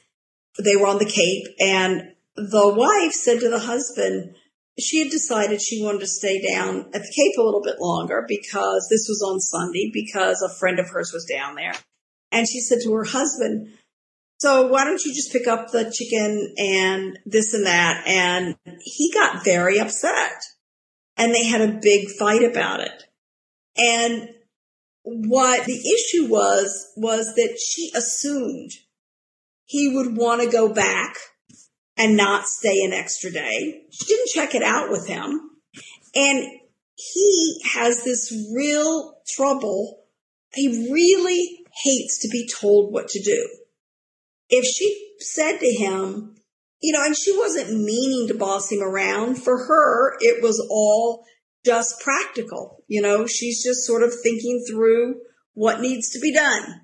They 0.63 0.77
were 0.77 0.87
on 0.87 0.99
the 0.99 1.05
Cape 1.05 1.47
and 1.59 2.14
the 2.37 2.73
wife 2.75 3.13
said 3.13 3.41
to 3.41 3.49
the 3.49 3.61
husband, 3.61 4.35
she 4.79 5.01
had 5.03 5.11
decided 5.11 5.63
she 5.63 5.83
wanted 5.83 6.01
to 6.01 6.07
stay 6.07 6.43
down 6.43 6.87
at 6.93 7.03
the 7.03 7.13
Cape 7.15 7.39
a 7.39 7.43
little 7.43 7.63
bit 7.63 7.81
longer 7.81 8.25
because 8.27 8.89
this 8.91 9.07
was 9.09 9.23
on 9.25 9.39
Sunday 9.41 9.91
because 9.93 10.43
a 10.43 10.53
friend 10.59 10.79
of 10.79 10.89
hers 10.91 11.13
was 11.13 11.25
down 11.25 11.55
there. 11.55 11.75
And 12.33 12.49
she 12.49 12.61
said 12.61 12.79
to 12.83 12.93
her 12.95 13.05
husband, 13.05 13.69
so 14.39 14.67
why 14.67 14.85
don't 14.85 15.03
you 15.05 15.15
just 15.15 15.33
pick 15.33 15.47
up 15.47 15.71
the 15.71 15.93
chicken 15.95 16.55
and 16.59 17.19
this 17.25 17.55
and 17.55 17.67
that? 17.67 18.05
And 18.07 18.57
he 18.83 19.13
got 19.13 19.45
very 19.45 19.79
upset 19.79 20.43
and 21.17 21.33
they 21.33 21.45
had 21.45 21.61
a 21.61 21.79
big 21.81 22.09
fight 22.19 22.43
about 22.43 22.81
it. 22.81 23.05
And 23.77 24.31
what 25.05 25.67
the 25.67 25.73
issue 25.73 26.27
was, 26.27 26.93
was 26.97 27.35
that 27.37 27.59
she 27.65 27.93
assumed 27.95 28.71
he 29.67 29.95
would 29.95 30.17
want 30.17 30.43
to 30.43 30.51
go 30.51 30.73
back 30.73 31.17
and 31.97 32.17
not 32.17 32.47
stay 32.47 32.85
an 32.85 32.93
extra 32.93 33.31
day. 33.31 33.85
She 33.91 34.07
didn't 34.07 34.29
check 34.35 34.55
it 34.55 34.63
out 34.63 34.91
with 34.91 35.07
him. 35.07 35.51
And 36.15 36.45
he 36.95 37.61
has 37.75 38.05
this 38.05 38.33
real 38.55 39.19
trouble. 39.37 40.05
He 40.53 40.91
really 40.93 41.65
hates 41.83 42.21
to 42.23 42.29
be 42.29 42.49
told 42.49 42.93
what 42.93 43.09
to 43.09 43.23
do. 43.23 43.49
If 44.49 44.65
she 44.65 45.15
said 45.19 45.59
to 45.59 45.71
him, 45.71 46.37
you 46.81 46.93
know, 46.93 47.05
and 47.05 47.17
she 47.17 47.37
wasn't 47.37 47.83
meaning 47.83 48.29
to 48.29 48.35
boss 48.35 48.71
him 48.71 48.83
around, 48.83 49.37
for 49.37 49.57
her, 49.57 50.17
it 50.21 50.43
was 50.43 50.65
all 50.71 51.25
just 51.65 52.01
practical. 52.01 52.85
You 52.89 53.01
know, 53.03 53.27
she's 53.27 53.65
just 53.65 53.87
sort 53.87 54.03
of 54.03 54.13
thinking 54.23 54.65
through 54.69 55.21
what 55.55 55.81
needs 55.81 56.11
to 56.11 56.21
be 56.21 56.33
done 56.35 56.83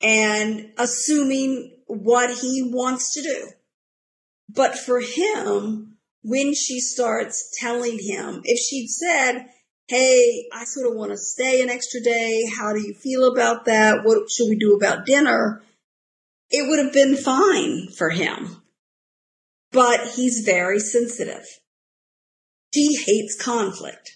and 0.00 0.70
assuming 0.78 1.76
what 1.86 2.30
he 2.30 2.70
wants 2.72 3.14
to 3.14 3.22
do. 3.22 3.48
But 4.48 4.78
for 4.78 5.00
him, 5.00 5.98
when 6.22 6.54
she 6.54 6.80
starts 6.80 7.54
telling 7.58 7.98
him, 7.98 8.40
if 8.44 8.58
she'd 8.58 8.88
said, 8.88 9.46
Hey, 9.88 10.46
I 10.52 10.64
sort 10.64 10.86
of 10.86 10.94
want 10.94 11.12
to 11.12 11.16
stay 11.16 11.62
an 11.62 11.70
extra 11.70 12.00
day. 12.00 12.44
How 12.54 12.74
do 12.74 12.80
you 12.80 12.92
feel 12.92 13.24
about 13.24 13.64
that? 13.64 14.04
What 14.04 14.30
should 14.30 14.50
we 14.50 14.56
do 14.56 14.74
about 14.74 15.06
dinner? 15.06 15.62
It 16.50 16.68
would 16.68 16.78
have 16.78 16.92
been 16.92 17.16
fine 17.16 17.88
for 17.96 18.10
him. 18.10 18.62
But 19.72 20.08
he's 20.08 20.44
very 20.44 20.78
sensitive. 20.78 21.44
She 22.74 22.96
hates 22.96 23.40
conflict. 23.40 24.12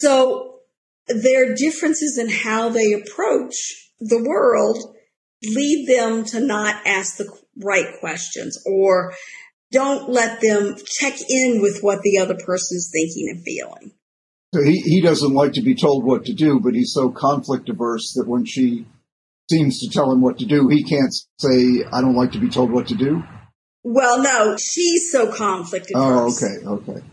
So 0.00 0.58
there 1.06 1.52
are 1.52 1.54
differences 1.54 2.18
in 2.18 2.28
how 2.28 2.70
they 2.70 2.92
approach 2.92 3.90
the 4.00 4.22
world 4.22 4.96
lead 5.44 5.86
them 5.88 6.24
to 6.24 6.40
not 6.40 6.86
ask 6.86 7.16
the 7.16 7.30
right 7.62 7.98
questions 8.00 8.62
or 8.66 9.14
don't 9.74 10.08
let 10.08 10.40
them 10.40 10.76
check 10.86 11.14
in 11.28 11.60
with 11.60 11.80
what 11.82 12.00
the 12.02 12.18
other 12.18 12.34
person 12.34 12.76
is 12.76 12.90
thinking 12.92 13.28
and 13.28 13.44
feeling. 13.44 13.92
So 14.54 14.62
he, 14.62 14.80
he 14.80 15.02
doesn't 15.02 15.34
like 15.34 15.54
to 15.54 15.62
be 15.62 15.74
told 15.74 16.04
what 16.04 16.26
to 16.26 16.32
do, 16.32 16.60
but 16.60 16.74
he's 16.74 16.92
so 16.92 17.10
conflict 17.10 17.68
averse 17.68 18.14
that 18.14 18.28
when 18.28 18.44
she 18.44 18.86
seems 19.50 19.80
to 19.80 19.90
tell 19.90 20.12
him 20.12 20.20
what 20.20 20.38
to 20.38 20.46
do, 20.46 20.68
he 20.68 20.84
can't 20.84 21.12
say, 21.38 21.84
I 21.92 22.00
don't 22.00 22.14
like 22.14 22.32
to 22.32 22.38
be 22.38 22.48
told 22.48 22.70
what 22.70 22.86
to 22.88 22.94
do. 22.94 23.22
Well, 23.82 24.22
no, 24.22 24.56
she's 24.56 25.10
so 25.10 25.30
conflict 25.32 25.90
oh, 25.94 26.26
averse. 26.28 26.42
Oh, 26.64 26.74
okay, 26.74 26.92
okay. 26.92 27.06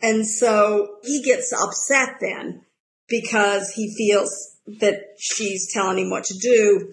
And 0.00 0.26
so 0.26 0.96
he 1.02 1.22
gets 1.22 1.52
upset 1.52 2.16
then 2.20 2.62
because 3.08 3.72
he 3.74 3.94
feels 3.98 4.30
that 4.78 5.00
she's 5.18 5.72
telling 5.72 5.98
him 5.98 6.10
what 6.10 6.24
to 6.24 6.38
do. 6.40 6.92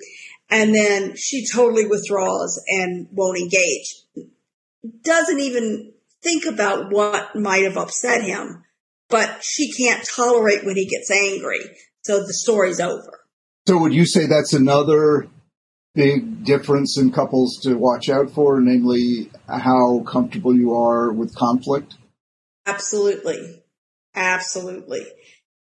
And 0.50 0.74
then 0.74 1.16
she 1.16 1.46
totally 1.54 1.86
withdraws 1.86 2.62
and 2.68 3.08
won't 3.12 3.38
engage. 3.38 4.04
Doesn't 5.04 5.40
even 5.40 5.94
think 6.24 6.46
about 6.46 6.92
what 6.92 7.36
might 7.36 7.64
have 7.64 7.78
upset 7.78 8.24
him, 8.24 8.64
but 9.10 9.44
she 9.44 9.72
can't 9.72 10.08
tolerate 10.16 10.66
when 10.66 10.76
he 10.76 10.88
gets 10.88 11.12
angry. 11.12 11.60
So 12.02 12.26
the 12.26 12.34
story's 12.34 12.80
over. 12.80 13.20
So 13.68 13.78
would 13.80 13.94
you 13.94 14.06
say 14.06 14.26
that's 14.26 14.54
another 14.54 15.28
big 15.94 16.46
difference 16.46 16.98
in 16.98 17.12
couples 17.12 17.60
to 17.64 17.76
watch 17.76 18.08
out 18.08 18.30
for, 18.32 18.62
namely 18.62 19.32
how 19.48 20.04
comfortable 20.08 20.56
you 20.56 20.74
are 20.74 21.12
with 21.12 21.36
conflict? 21.36 21.96
Absolutely. 22.66 23.64
Absolutely. 24.16 25.06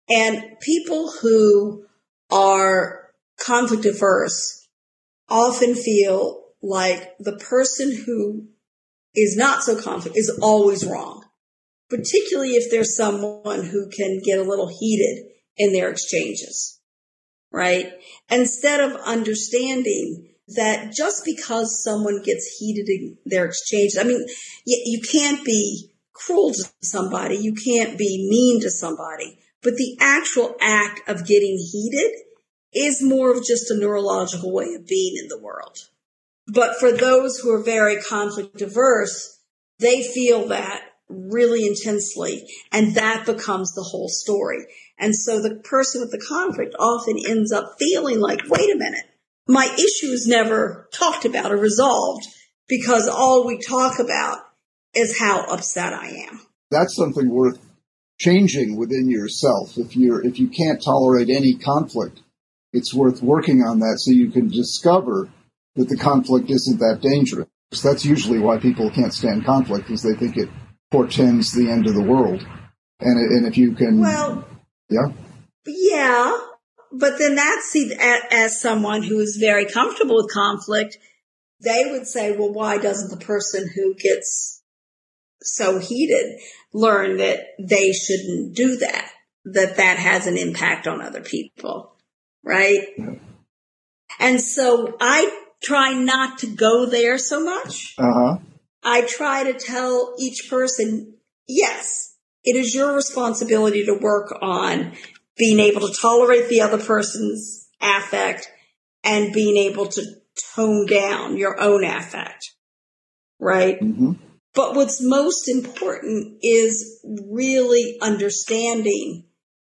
And 0.09 0.59
people 0.59 1.11
who 1.21 1.85
are 2.29 3.09
conflict 3.39 3.85
averse 3.85 4.67
often 5.29 5.75
feel 5.75 6.43
like 6.61 7.15
the 7.19 7.37
person 7.37 8.03
who 8.05 8.47
is 9.15 9.35
not 9.37 9.63
so 9.63 9.79
conflict 9.79 10.17
is 10.17 10.37
always 10.41 10.85
wrong, 10.85 11.23
particularly 11.89 12.51
if 12.51 12.69
there's 12.69 12.95
someone 12.95 13.63
who 13.63 13.89
can 13.89 14.21
get 14.23 14.39
a 14.39 14.43
little 14.43 14.67
heated 14.67 15.31
in 15.57 15.73
their 15.73 15.89
exchanges, 15.89 16.79
right? 17.51 17.93
Instead 18.29 18.81
of 18.81 18.99
understanding 19.05 20.29
that 20.55 20.93
just 20.93 21.23
because 21.25 21.83
someone 21.83 22.21
gets 22.23 22.57
heated 22.59 22.87
in 22.87 23.17
their 23.25 23.45
exchanges, 23.45 23.97
I 23.99 24.03
mean, 24.03 24.25
you 24.65 25.01
can't 25.01 25.43
be 25.43 25.91
cruel 26.13 26.53
to 26.53 26.63
somebody. 26.81 27.37
You 27.37 27.53
can't 27.53 27.97
be 27.97 28.27
mean 28.29 28.61
to 28.61 28.69
somebody. 28.69 29.39
But 29.61 29.75
the 29.75 29.97
actual 29.99 30.55
act 30.61 31.07
of 31.09 31.25
getting 31.25 31.57
heated 31.57 32.11
is 32.73 33.01
more 33.01 33.31
of 33.31 33.45
just 33.45 33.71
a 33.71 33.77
neurological 33.77 34.53
way 34.53 34.73
of 34.75 34.85
being 34.85 35.15
in 35.17 35.27
the 35.29 35.41
world. 35.41 35.77
But 36.47 36.79
for 36.79 36.91
those 36.91 37.39
who 37.39 37.51
are 37.51 37.63
very 37.63 38.01
conflict 38.01 38.61
averse, 38.61 39.39
they 39.79 40.03
feel 40.03 40.47
that 40.49 40.81
really 41.09 41.65
intensely 41.65 42.47
and 42.71 42.95
that 42.95 43.25
becomes 43.25 43.73
the 43.73 43.83
whole 43.83 44.09
story. 44.09 44.65
And 44.97 45.15
so 45.15 45.41
the 45.41 45.55
person 45.55 46.01
with 46.01 46.11
the 46.11 46.25
conflict 46.25 46.75
often 46.79 47.17
ends 47.27 47.51
up 47.51 47.75
feeling 47.79 48.19
like, 48.19 48.41
wait 48.47 48.73
a 48.73 48.77
minute, 48.77 49.05
my 49.47 49.65
issue 49.65 50.11
is 50.11 50.25
never 50.27 50.87
talked 50.93 51.25
about 51.25 51.51
or 51.51 51.57
resolved 51.57 52.25
because 52.67 53.07
all 53.07 53.45
we 53.45 53.59
talk 53.59 53.99
about 53.99 54.39
is 54.93 55.19
how 55.19 55.45
upset 55.45 55.93
I 55.93 56.07
am. 56.29 56.41
That's 56.71 56.95
something 56.95 57.29
worth 57.29 57.59
changing 58.17 58.77
within 58.77 59.09
yourself. 59.09 59.77
If 59.77 59.95
you're, 59.95 60.25
if 60.25 60.39
you 60.39 60.47
can't 60.47 60.81
tolerate 60.83 61.29
any 61.29 61.53
conflict, 61.53 62.21
it's 62.71 62.93
worth 62.93 63.21
working 63.21 63.61
on 63.61 63.79
that 63.79 63.97
so 63.99 64.11
you 64.11 64.31
can 64.31 64.47
discover 64.47 65.29
that 65.75 65.89
the 65.89 65.97
conflict 65.97 66.49
isn't 66.49 66.79
that 66.79 66.99
dangerous. 67.01 67.47
That's 67.83 68.05
usually 68.05 68.39
why 68.39 68.57
people 68.57 68.89
can't 68.89 69.13
stand 69.13 69.45
conflict 69.45 69.89
is 69.89 70.01
they 70.01 70.13
think 70.13 70.37
it 70.37 70.49
portends 70.91 71.51
the 71.51 71.69
end 71.69 71.87
of 71.87 71.93
the 71.93 72.03
world. 72.03 72.45
And, 73.01 73.17
and 73.17 73.45
if 73.45 73.57
you 73.57 73.73
can, 73.73 73.99
well, 73.99 74.47
yeah, 74.89 75.07
yeah, 75.65 76.37
but 76.91 77.17
then 77.19 77.35
that's 77.35 77.69
see, 77.69 77.93
as 77.99 78.61
someone 78.61 79.03
who 79.03 79.19
is 79.19 79.37
very 79.39 79.65
comfortable 79.65 80.15
with 80.15 80.31
conflict, 80.31 80.97
they 81.61 81.83
would 81.91 82.07
say, 82.07 82.31
well, 82.37 82.53
why 82.53 82.77
doesn't 82.77 83.17
the 83.17 83.25
person 83.25 83.69
who 83.75 83.95
gets 83.95 84.63
so 85.41 85.79
heated 85.79 86.39
learn 86.73 87.17
that 87.17 87.39
they 87.59 87.91
shouldn't 87.91 88.55
do 88.55 88.77
that, 88.77 89.11
that 89.45 89.77
that 89.77 89.97
has 89.97 90.27
an 90.27 90.37
impact 90.37 90.87
on 90.87 91.01
other 91.01 91.21
people. 91.21 91.95
Right. 92.43 92.87
And 94.19 94.41
so 94.41 94.95
I 94.99 95.44
try 95.65 95.93
not 95.93 96.39
to 96.39 96.47
go 96.47 96.85
there 96.85 97.17
so 97.17 97.43
much. 97.43 97.95
Uh-huh. 97.97 98.37
I 98.83 99.01
try 99.01 99.51
to 99.51 99.53
tell 99.53 100.13
each 100.19 100.47
person, 100.49 101.15
yes, 101.47 102.15
it 102.43 102.55
is 102.55 102.75
your 102.75 102.93
responsibility 102.93 103.85
to 103.85 103.97
work 103.99 104.37
on 104.41 104.93
being 105.37 105.59
able 105.59 105.81
to 105.87 105.93
tolerate 105.93 106.49
the 106.49 106.61
other 106.61 106.77
person's 106.77 107.67
affect 107.81 108.47
and 109.03 109.33
being 109.33 109.57
able 109.57 109.87
to 109.87 110.03
tone 110.55 110.85
down 110.85 111.37
your 111.37 111.59
own 111.59 111.83
affect. 111.83 112.51
Right? 113.39 113.79
Mm-hmm. 113.79 114.13
But 114.53 114.75
what's 114.75 115.03
most 115.03 115.49
important 115.49 116.37
is 116.41 117.03
really 117.03 117.97
understanding 118.01 119.25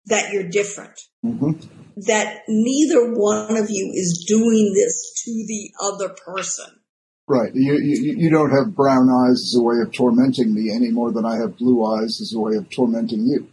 that 0.07 0.33
you're 0.33 0.49
different. 0.49 0.99
Mm-hmm. 1.25 1.82
That 1.97 2.43
neither 2.49 3.13
one 3.13 3.57
of 3.57 3.71
you 3.71 3.93
is 3.95 4.25
doing 4.27 4.73
this 4.75 5.23
to 5.25 5.31
the 5.31 5.71
other 5.83 6.09
person. 6.09 6.81
Right. 7.29 7.55
You, 7.55 7.75
you, 7.79 8.15
you 8.19 8.31
don't 8.31 8.51
have 8.51 8.75
brown 8.75 9.09
eyes 9.09 9.41
as 9.43 9.55
a 9.59 9.63
way 9.63 9.77
of 9.81 9.93
tormenting 9.93 10.53
me 10.53 10.71
any 10.75 10.91
more 10.91 11.13
than 11.13 11.25
I 11.25 11.37
have 11.37 11.57
blue 11.57 11.85
eyes 11.85 12.21
as 12.21 12.33
a 12.35 12.41
way 12.41 12.57
of 12.57 12.69
tormenting 12.71 13.27
you. 13.27 13.49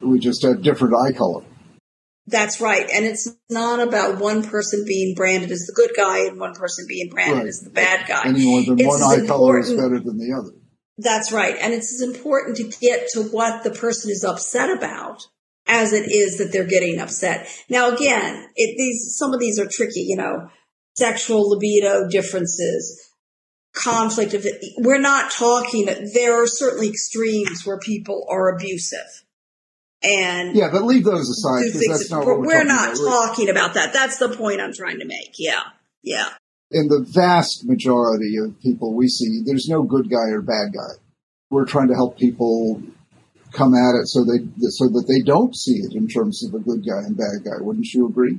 We 0.00 0.18
just 0.18 0.42
have 0.42 0.62
different 0.62 0.94
eye 0.94 1.12
color. 1.12 1.44
That's 2.26 2.60
right. 2.60 2.88
And 2.94 3.04
it's 3.04 3.28
not 3.50 3.80
about 3.80 4.20
one 4.20 4.44
person 4.44 4.84
being 4.86 5.14
branded 5.14 5.50
as 5.50 5.66
the 5.66 5.72
good 5.74 5.90
guy 5.96 6.26
and 6.26 6.38
one 6.38 6.54
person 6.54 6.86
being 6.88 7.10
branded 7.10 7.38
Right. 7.38 7.46
as 7.48 7.60
the 7.60 7.70
bad 7.70 8.06
guy. 8.06 8.22
Any 8.26 8.44
more 8.44 8.62
than 8.62 8.78
It's 8.78 8.88
one 8.88 9.02
eye 9.02 9.26
color 9.26 9.58
is 9.58 9.72
better 9.72 9.98
than 9.98 10.18
the 10.18 10.32
other. 10.38 10.52
That's 10.98 11.32
right. 11.32 11.56
And 11.60 11.72
it's 11.74 11.92
as 12.00 12.08
important 12.08 12.56
to 12.58 12.68
get 12.80 13.08
to 13.14 13.24
what 13.24 13.64
the 13.64 13.70
person 13.70 14.10
is 14.10 14.24
upset 14.24 14.70
about 14.70 15.26
as 15.66 15.92
it 15.92 16.10
is 16.10 16.38
that 16.38 16.52
they're 16.52 16.64
getting 16.64 16.98
upset. 16.98 17.48
Now, 17.68 17.94
again, 17.94 18.48
it, 18.56 18.76
these, 18.76 19.14
some 19.16 19.32
of 19.32 19.40
these 19.40 19.58
are 19.58 19.66
tricky, 19.66 20.00
you 20.00 20.16
know, 20.16 20.48
sexual 20.96 21.50
libido 21.50 22.08
differences, 22.08 23.00
conflict 23.74 24.34
of. 24.34 24.46
We're 24.78 25.00
not 25.00 25.30
talking, 25.30 25.86
there 26.14 26.42
are 26.42 26.46
certainly 26.46 26.88
extremes 26.88 27.64
where 27.64 27.78
people 27.78 28.26
are 28.28 28.54
abusive 28.54 29.24
and 30.02 30.56
Yeah, 30.56 30.68
but 30.72 30.82
leave 30.82 31.04
those 31.04 31.28
aside 31.30 31.66
because 31.66 31.86
that's 31.86 32.10
not 32.10 32.26
we're, 32.26 32.40
we're 32.40 32.64
not 32.64 32.98
about. 32.98 33.28
Talking 33.28 33.48
about 33.48 33.74
that. 33.74 33.92
That's 33.92 34.18
the 34.18 34.30
point 34.30 34.60
I'm 34.60 34.72
trying 34.72 34.98
to 34.98 35.06
make. 35.06 35.36
Yeah. 35.38 35.62
Yeah. 36.02 36.30
in 36.72 36.88
the 36.88 37.06
vast 37.08 37.64
majority 37.64 38.36
of 38.38 38.58
people 38.60 38.94
we 38.94 39.06
see, 39.06 39.42
there's 39.44 39.68
no 39.68 39.82
good 39.82 40.10
guy 40.10 40.30
or 40.30 40.42
bad 40.42 40.72
guy. 40.74 40.98
We're 41.50 41.66
trying 41.66 41.88
to 41.88 41.94
help 41.94 42.18
people 42.18 42.82
come 43.52 43.74
at 43.74 43.94
it 44.00 44.06
so 44.08 44.24
they 44.24 44.38
so 44.70 44.88
that 44.88 45.04
they 45.08 45.20
don't 45.24 45.54
see 45.54 45.74
it 45.74 45.94
in 45.94 46.08
terms 46.08 46.44
of 46.44 46.54
a 46.54 46.58
good 46.58 46.84
guy 46.86 46.98
and 47.06 47.16
bad 47.16 47.44
guy. 47.44 47.60
Wouldn't 47.60 47.86
you 47.92 48.08
agree? 48.08 48.38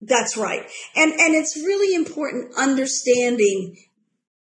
That's 0.00 0.36
right. 0.36 0.62
And 0.96 1.12
and 1.12 1.34
it's 1.34 1.56
really 1.56 1.94
important 1.94 2.54
understanding 2.56 3.76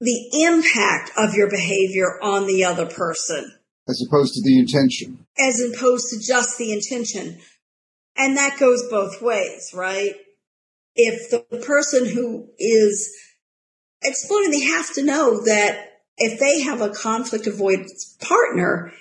the 0.00 0.30
impact 0.44 1.12
of 1.16 1.34
your 1.34 1.48
behavior 1.48 2.18
on 2.22 2.46
the 2.46 2.64
other 2.64 2.84
person 2.86 3.52
As 3.88 4.04
opposed 4.06 4.34
to 4.34 4.42
the 4.42 4.58
intention. 4.58 5.24
as 5.38 5.60
opposed 5.60 6.08
to 6.10 6.18
just 6.20 6.58
the 6.58 6.72
intention. 6.72 7.38
And 8.16 8.36
that 8.36 8.58
goes 8.60 8.82
both 8.90 9.22
ways, 9.22 9.70
right? 9.74 10.14
If 10.94 11.30
the 11.30 11.40
person 11.58 12.06
who 12.06 12.48
is 12.58 13.12
exploding, 14.02 14.50
they 14.50 14.64
have 14.64 14.92
to 14.94 15.04
know 15.04 15.40
that 15.44 15.88
if 16.16 16.38
they 16.38 16.62
have 16.62 16.80
a 16.80 16.90
conflict 16.90 17.46
avoidance 17.46 18.16
partner, 18.20 18.92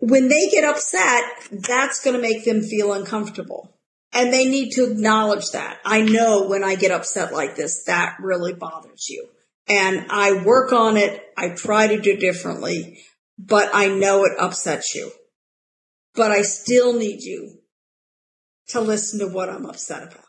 when 0.00 0.28
they 0.28 0.48
get 0.48 0.64
upset, 0.64 1.22
that's 1.52 2.02
going 2.02 2.16
to 2.16 2.22
make 2.22 2.44
them 2.44 2.62
feel 2.62 2.92
uncomfortable. 2.92 3.76
And 4.12 4.32
they 4.32 4.48
need 4.48 4.72
to 4.72 4.90
acknowledge 4.90 5.50
that. 5.52 5.78
I 5.84 6.00
know 6.02 6.48
when 6.48 6.64
I 6.64 6.74
get 6.74 6.90
upset 6.90 7.32
like 7.32 7.54
this, 7.54 7.84
that 7.84 8.16
really 8.20 8.52
bothers 8.52 9.08
you. 9.08 9.28
And 9.68 10.06
I 10.10 10.42
work 10.42 10.72
on 10.72 10.96
it. 10.96 11.22
I 11.36 11.50
try 11.50 11.86
to 11.86 12.00
do 12.00 12.16
differently, 12.16 12.98
but 13.38 13.70
I 13.72 13.86
know 13.86 14.24
it 14.24 14.32
upsets 14.38 14.94
you. 14.96 15.12
But 16.14 16.32
I 16.32 16.42
still 16.42 16.92
need 16.92 17.22
you 17.22 17.60
to 18.68 18.80
listen 18.80 19.20
to 19.20 19.28
what 19.28 19.48
I'm 19.48 19.66
upset 19.66 20.02
about. 20.04 20.24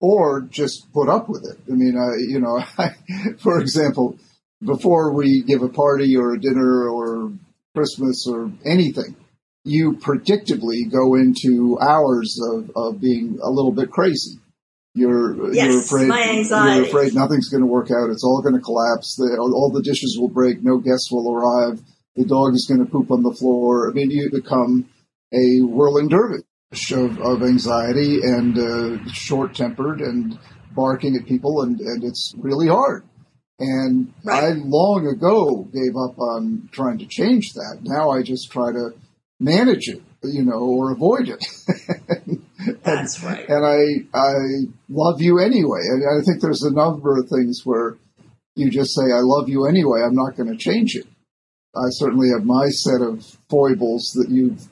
or 0.00 0.40
just 0.42 0.92
put 0.92 1.08
up 1.08 1.28
with 1.28 1.44
it. 1.44 1.58
I 1.70 1.74
mean, 1.74 1.96
I, 1.96 2.16
you 2.28 2.40
know, 2.40 2.58
I, 2.78 2.96
for 3.38 3.60
example, 3.60 4.18
before 4.62 5.12
we 5.12 5.42
give 5.42 5.62
a 5.62 5.68
party 5.68 6.16
or 6.16 6.34
a 6.34 6.40
dinner 6.40 6.88
or 6.88 7.32
Christmas 7.74 8.26
or 8.28 8.50
anything, 8.64 9.16
you 9.64 9.94
predictably 9.94 10.90
go 10.90 11.14
into 11.14 11.78
hours 11.80 12.38
of, 12.52 12.70
of 12.76 13.00
being 13.00 13.38
a 13.42 13.50
little 13.50 13.72
bit 13.72 13.90
crazy. 13.90 14.38
You're 14.94 15.54
yes, 15.54 15.68
you're 15.68 15.80
afraid 15.80 16.08
you're 16.76 16.84
afraid 16.84 17.14
nothing's 17.14 17.48
going 17.48 17.62
to 17.62 17.66
work 17.66 17.90
out. 17.90 18.10
It's 18.10 18.24
all 18.24 18.42
going 18.42 18.54
to 18.54 18.60
collapse. 18.60 19.16
The, 19.16 19.38
all 19.40 19.70
the 19.72 19.82
dishes 19.82 20.18
will 20.20 20.28
break. 20.28 20.62
No 20.62 20.78
guests 20.78 21.10
will 21.10 21.32
arrive. 21.32 21.80
The 22.14 22.26
dog 22.26 22.54
is 22.54 22.66
going 22.68 22.84
to 22.84 22.90
poop 22.90 23.10
on 23.10 23.22
the 23.22 23.32
floor. 23.32 23.88
I 23.88 23.94
mean, 23.94 24.10
you 24.10 24.28
become 24.30 24.90
a 25.32 25.62
whirling 25.62 26.08
dervish 26.08 26.92
of, 26.92 27.18
of 27.20 27.42
anxiety 27.42 28.20
and 28.22 28.58
uh, 28.58 29.10
short 29.12 29.54
tempered 29.54 30.02
and 30.02 30.38
barking 30.74 31.16
at 31.16 31.26
people, 31.26 31.62
and, 31.62 31.80
and 31.80 32.04
it's 32.04 32.34
really 32.36 32.68
hard. 32.68 33.04
And 33.58 34.12
Right. 34.24 34.44
I 34.44 34.48
long 34.52 35.06
ago 35.06 35.68
gave 35.72 35.96
up 35.96 36.18
on 36.18 36.68
trying 36.72 36.98
to 36.98 37.06
change 37.06 37.52
that. 37.54 37.78
Now 37.82 38.10
I 38.10 38.22
just 38.22 38.50
try 38.50 38.72
to 38.72 38.94
manage 39.38 39.88
it, 39.88 40.02
you 40.24 40.44
know, 40.44 40.58
or 40.60 40.90
avoid 40.92 41.28
it. 41.28 41.44
That's 42.84 43.22
right. 43.22 43.48
and 43.48 43.64
I 43.64 44.18
I 44.18 44.34
love 44.88 45.20
you 45.20 45.38
anyway. 45.38 45.80
And 45.90 46.02
I 46.04 46.24
think 46.24 46.40
there's 46.40 46.62
a 46.62 46.72
number 46.72 47.18
of 47.18 47.28
things 47.28 47.62
where 47.64 47.96
you 48.54 48.70
just 48.70 48.94
say 48.94 49.12
I 49.12 49.20
love 49.22 49.48
you 49.48 49.66
anyway. 49.66 50.00
I'm 50.04 50.14
not 50.14 50.36
going 50.36 50.50
to 50.50 50.56
change 50.56 50.94
it. 50.94 51.06
I 51.74 51.88
certainly 51.90 52.28
have 52.36 52.44
my 52.44 52.68
set 52.68 53.00
of 53.00 53.24
foibles 53.48 54.12
that 54.16 54.28
you've 54.28 54.68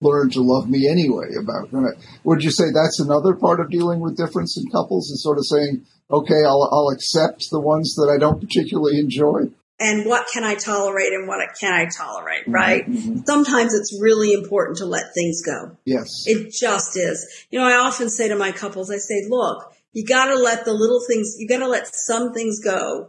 learned 0.00 0.32
to 0.32 0.40
love 0.42 0.68
me 0.68 0.88
anyway 0.88 1.34
about. 1.40 1.72
And 1.72 1.86
I- 1.86 1.98
Would 2.24 2.44
you 2.44 2.50
say 2.50 2.66
that's 2.72 3.00
another 3.00 3.34
part 3.34 3.60
of 3.60 3.70
dealing 3.70 4.00
with 4.00 4.16
difference 4.16 4.56
in 4.56 4.70
couples 4.70 5.10
is 5.10 5.22
sort 5.22 5.38
of 5.38 5.46
saying, 5.46 5.84
okay, 6.10 6.44
I'll 6.44 6.68
I'll 6.72 6.88
accept 6.90 7.50
the 7.50 7.60
ones 7.60 7.94
that 7.96 8.10
I 8.14 8.18
don't 8.18 8.40
particularly 8.40 8.98
enjoy. 8.98 9.50
And 9.80 10.06
what 10.06 10.26
can 10.32 10.42
I 10.42 10.54
tolerate 10.56 11.12
and 11.12 11.28
what 11.28 11.38
can 11.60 11.72
I 11.72 11.86
tolerate, 11.86 12.42
right? 12.48 12.84
Mhm. 12.90 13.24
Sometimes 13.26 13.74
it's 13.74 13.96
really 14.00 14.32
important 14.32 14.78
to 14.78 14.86
let 14.86 15.14
things 15.14 15.40
go. 15.42 15.76
Yes. 15.84 16.24
It 16.26 16.50
just 16.52 16.96
is. 16.96 17.24
You 17.50 17.60
know, 17.60 17.64
I 17.66 17.74
often 17.76 18.10
say 18.10 18.26
to 18.28 18.34
my 18.36 18.50
couples, 18.50 18.90
I 18.90 18.96
say, 18.98 19.26
look, 19.28 19.72
you 19.92 20.04
gotta 20.04 20.34
let 20.34 20.64
the 20.64 20.72
little 20.72 21.00
things, 21.08 21.34
you 21.38 21.46
gotta 21.48 21.68
let 21.68 21.86
some 21.94 22.32
things 22.32 22.58
go 22.60 23.08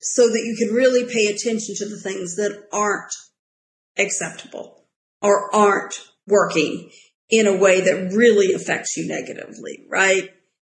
so 0.00 0.28
that 0.28 0.42
you 0.44 0.54
can 0.56 0.74
really 0.74 1.04
pay 1.12 1.26
attention 1.26 1.74
to 1.76 1.88
the 1.88 1.98
things 2.00 2.36
that 2.36 2.64
aren't 2.72 3.12
acceptable 3.98 4.77
or 5.22 5.54
aren't 5.54 6.00
working 6.26 6.90
in 7.30 7.46
a 7.46 7.56
way 7.56 7.80
that 7.80 8.12
really 8.14 8.52
affects 8.54 8.96
you 8.96 9.06
negatively, 9.08 9.86
right? 9.88 10.30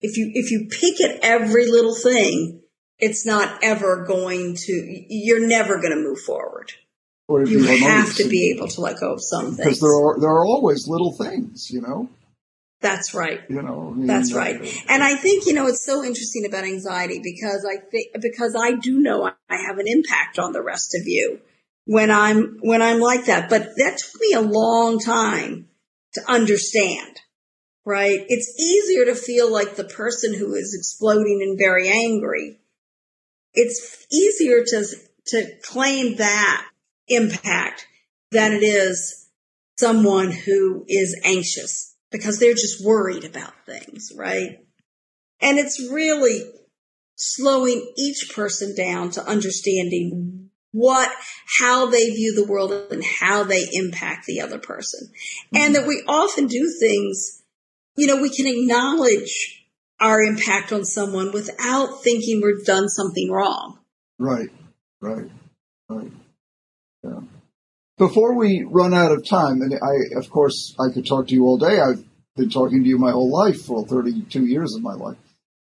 If 0.01 0.17
you, 0.17 0.31
if 0.35 0.51
you 0.51 0.69
pick 0.71 1.01
at 1.01 1.21
every 1.23 1.67
little 1.67 1.95
thing, 1.95 2.63
it's 2.99 3.27
not 3.27 3.63
ever 3.63 4.05
going 4.05 4.57
to, 4.57 5.05
you're 5.09 5.47
never 5.47 5.81
going 5.81 5.95
to 5.95 6.03
move 6.03 6.21
forward. 6.21 6.73
Or 7.29 7.45
You 7.45 7.63
have 7.63 8.15
to 8.17 8.27
be 8.27 8.55
able 8.57 8.69
to 8.69 8.81
let 8.81 8.99
go 8.99 9.13
of 9.13 9.21
some 9.23 9.55
because 9.55 9.81
there 9.81 9.93
are 9.93 10.19
there 10.19 10.31
are 10.31 10.47
always 10.47 10.89
little 10.89 11.13
things, 11.13 11.71
you 11.71 11.83
know. 11.83 12.09
That's 12.81 13.13
right. 13.13 13.41
You 13.51 13.61
know. 13.61 13.91
I 13.93 13.97
mean, 13.99 14.07
That's 14.07 14.33
right. 14.33 14.57
And 14.89 15.03
I 15.03 15.15
think, 15.15 15.45
you 15.45 15.53
know, 15.53 15.67
it's 15.67 15.85
so 15.85 16.03
interesting 16.03 16.47
about 16.47 16.65
anxiety 16.65 17.21
because 17.23 17.67
I 17.69 17.85
think, 17.91 18.07
because 18.23 18.57
I 18.59 18.73
do 18.73 18.99
know 18.99 19.27
I 19.27 19.57
have 19.57 19.79
an 19.79 19.87
impact 19.87 20.39
on 20.39 20.53
the 20.53 20.63
rest 20.63 20.97
of 20.99 21.07
you 21.07 21.41
when 21.89 22.11
I'm, 22.11 22.59
when 22.61 22.83
I'm 22.83 23.01
like 23.01 23.25
that. 23.25 23.49
But 23.49 23.63
that 23.77 23.97
took 23.97 24.21
me 24.21 24.35
a 24.35 24.43
long 24.43 24.99
time 24.99 25.69
to 26.13 26.21
understand, 26.31 27.19
right? 27.87 28.27
It's 28.29 28.55
easier 28.61 29.07
to 29.07 29.15
feel 29.15 29.51
like 29.51 29.75
the 29.75 29.85
person 29.85 30.35
who 30.35 30.55
is 30.55 30.77
exploding 30.79 31.41
and 31.43 31.59
very 31.59 31.89
angry. 31.89 32.59
It's 33.55 34.07
easier 34.13 34.65
to, 34.65 34.85
to 35.29 35.47
claim 35.65 36.17
that 36.17 36.67
impact 37.09 37.87
than 38.33 38.53
it 38.53 38.63
is 38.63 39.27
someone 39.79 40.31
who 40.31 40.85
is 40.89 41.19
anxious 41.25 41.97
because 42.11 42.39
they're 42.39 42.53
just 42.53 42.85
worried 42.85 43.25
about 43.25 43.55
things, 43.65 44.13
right? 44.15 44.59
And 45.41 45.59
it's 45.59 45.81
really 45.91 46.43
slowing 47.17 47.91
each 47.97 48.31
person 48.35 48.77
down 48.77 49.11
to 49.13 49.27
understanding 49.27 50.38
what, 50.73 51.11
how 51.59 51.87
they 51.87 52.11
view 52.11 52.35
the 52.35 52.51
world 52.51 52.73
and 52.91 53.03
how 53.05 53.45
they 53.45 53.67
impact 53.73 54.27
the 54.27 54.41
other 54.41 54.59
person. 54.59 55.09
And 55.55 55.75
that 55.75 55.87
we 55.87 56.03
often 56.07 56.47
do 56.47 56.73
things, 56.79 57.43
you 57.97 58.07
know, 58.07 58.21
we 58.21 58.31
can 58.31 58.47
acknowledge 58.47 59.67
our 60.01 60.21
impact 60.23 60.73
on 60.73 60.85
someone 60.85 61.33
without 61.33 62.03
thinking 62.03 62.41
we've 62.43 62.65
done 62.65 62.89
something 62.89 63.31
wrong. 63.31 63.79
Right, 64.19 64.51
right, 65.01 65.31
right. 65.89 66.13
Yeah. 67.03 67.21
Before 67.97 68.35
we 68.37 68.65
run 68.69 68.95
out 68.95 69.11
of 69.11 69.27
time, 69.27 69.61
and 69.61 69.75
I, 69.75 70.19
of 70.19 70.31
course, 70.31 70.75
I 70.79 70.93
could 70.93 71.07
talk 71.07 71.29
to 71.29 71.35
you 71.35 71.45
all 71.47 71.59
day. 71.59 71.81
I've 71.81 72.05
been 72.37 72.51
talking 72.51 72.85
to 72.85 72.89
you 72.89 72.99
my 72.99 73.11
whole 73.11 73.31
life, 73.31 73.69
well, 73.69 73.85
32 73.85 74.47
years 74.47 74.75
of 74.75 74.83
my 74.83 74.95
life. 74.95 75.17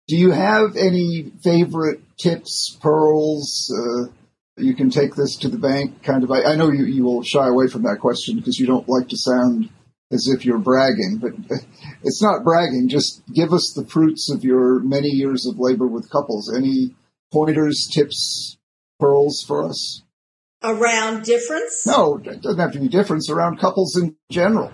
Do 0.07 0.17
you 0.17 0.31
have 0.31 0.75
any 0.75 1.31
favorite 1.41 2.01
tips, 2.17 2.77
pearls? 2.81 3.71
Uh, 3.71 4.11
you 4.59 4.75
can 4.75 4.89
take 4.89 5.15
this 5.15 5.35
to 5.37 5.49
the 5.49 5.57
bank, 5.57 6.03
kind 6.03 6.23
of. 6.23 6.31
I, 6.31 6.43
I 6.43 6.55
know 6.55 6.71
you, 6.71 6.85
you 6.85 7.03
will 7.03 7.23
shy 7.23 7.47
away 7.47 7.67
from 7.67 7.83
that 7.83 7.99
question 7.99 8.37
because 8.37 8.59
you 8.59 8.67
don't 8.67 8.87
like 8.87 9.09
to 9.09 9.17
sound 9.17 9.69
as 10.11 10.27
if 10.27 10.45
you're 10.45 10.59
bragging, 10.59 11.19
but 11.21 11.33
it's 12.03 12.21
not 12.21 12.43
bragging. 12.43 12.89
Just 12.89 13.21
give 13.33 13.53
us 13.53 13.73
the 13.75 13.85
fruits 13.85 14.31
of 14.31 14.43
your 14.43 14.79
many 14.79 15.09
years 15.09 15.45
of 15.45 15.59
labor 15.59 15.87
with 15.87 16.09
couples. 16.09 16.53
Any 16.53 16.95
pointers, 17.31 17.87
tips, 17.91 18.57
pearls 18.99 19.43
for 19.47 19.63
us? 19.63 20.03
Around 20.63 21.23
difference? 21.23 21.85
No, 21.87 22.17
it 22.17 22.41
doesn't 22.41 22.59
have 22.59 22.73
to 22.73 22.79
be 22.79 22.89
difference 22.89 23.29
around 23.29 23.59
couples 23.59 23.95
in 23.95 24.15
general. 24.29 24.73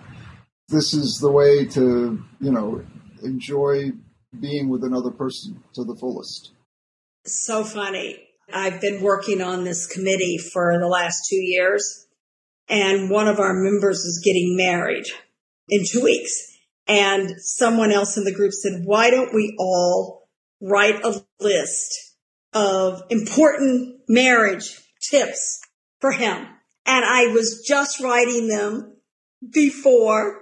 This 0.70 0.94
is 0.94 1.20
the 1.20 1.32
way 1.32 1.66
to, 1.66 2.24
you 2.40 2.52
know, 2.52 2.84
enjoy 3.22 3.92
being 4.40 4.70
with 4.70 4.84
another 4.84 5.12
person 5.12 5.64
to 5.74 5.84
the 5.84 5.96
fullest. 5.96 6.54
So 7.26 7.64
funny. 7.64 8.20
I've 8.54 8.80
been 8.82 9.02
working 9.02 9.42
on 9.42 9.64
this 9.64 9.88
committee 9.88 10.38
for 10.38 10.78
the 10.80 10.88
last 10.88 11.28
two 11.30 11.38
years, 11.38 12.06
and 12.68 13.10
one 13.10 13.28
of 13.28 13.40
our 13.40 13.54
members 13.54 14.00
is 14.00 14.22
getting 14.24 14.56
married 14.56 15.06
in 15.70 15.84
two 15.90 16.04
weeks. 16.04 16.32
And 16.88 17.32
someone 17.40 17.92
else 17.92 18.16
in 18.18 18.26
the 18.26 18.34
group 18.34 18.54
said, 18.54 18.84
why 18.84 19.10
don't 19.10 19.34
we 19.34 19.56
all 19.60 20.30
write 20.62 21.04
a 21.04 21.24
list 21.40 22.16
of 22.54 23.02
important 23.10 24.02
marriage 24.08 24.80
tips 25.10 25.62
for 26.00 26.12
him? 26.12 26.48
And 26.86 27.04
I 27.04 27.28
was 27.34 27.64
just 27.68 28.00
writing 28.00 28.48
them 28.48 28.98
before 29.52 30.42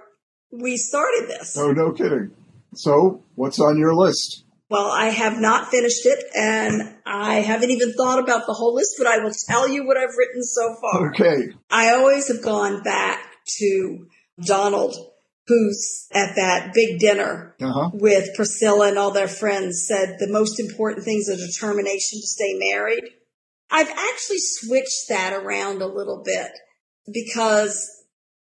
we 0.51 0.75
started 0.75 1.29
this. 1.29 1.55
Oh, 1.57 1.71
no 1.71 1.91
kidding. 1.91 2.31
So, 2.75 3.23
what's 3.35 3.59
on 3.59 3.77
your 3.77 3.95
list? 3.95 4.42
Well, 4.73 4.89
I 4.91 5.09
have 5.09 5.39
not 5.39 5.69
finished 5.69 6.03
it 6.03 6.25
and 6.35 6.95
I 7.05 7.35
haven't 7.41 7.69
even 7.69 7.93
thought 7.93 8.17
about 8.17 8.47
the 8.47 8.53
whole 8.53 8.73
list, 8.73 8.95
but 8.97 9.05
I 9.05 9.19
will 9.19 9.31
tell 9.47 9.67
you 9.69 9.85
what 9.85 9.97
I've 9.97 10.17
written 10.17 10.41
so 10.43 10.75
far. 10.81 11.09
Okay. 11.11 11.49
I 11.69 11.93
always 11.93 12.27
have 12.29 12.41
gone 12.43 12.81
back 12.81 13.19
to 13.59 14.07
Donald, 14.43 14.95
who's 15.45 16.07
at 16.11 16.35
that 16.37 16.71
big 16.73 16.97
dinner 16.97 17.55
Uh 17.61 17.71
huh. 17.71 17.89
with 17.93 18.29
Priscilla 18.35 18.87
and 18.87 18.97
all 18.97 19.11
their 19.11 19.27
friends 19.27 19.85
said 19.87 20.15
the 20.17 20.31
most 20.31 20.59
important 20.59 21.05
thing 21.05 21.19
is 21.19 21.29
a 21.29 21.37
determination 21.37 22.19
to 22.19 22.27
stay 22.27 22.55
married. 22.71 23.03
I've 23.69 23.89
actually 23.89 24.39
switched 24.39 25.09
that 25.09 25.33
around 25.33 25.83
a 25.83 25.87
little 25.87 26.23
bit 26.25 26.49
because 27.13 27.89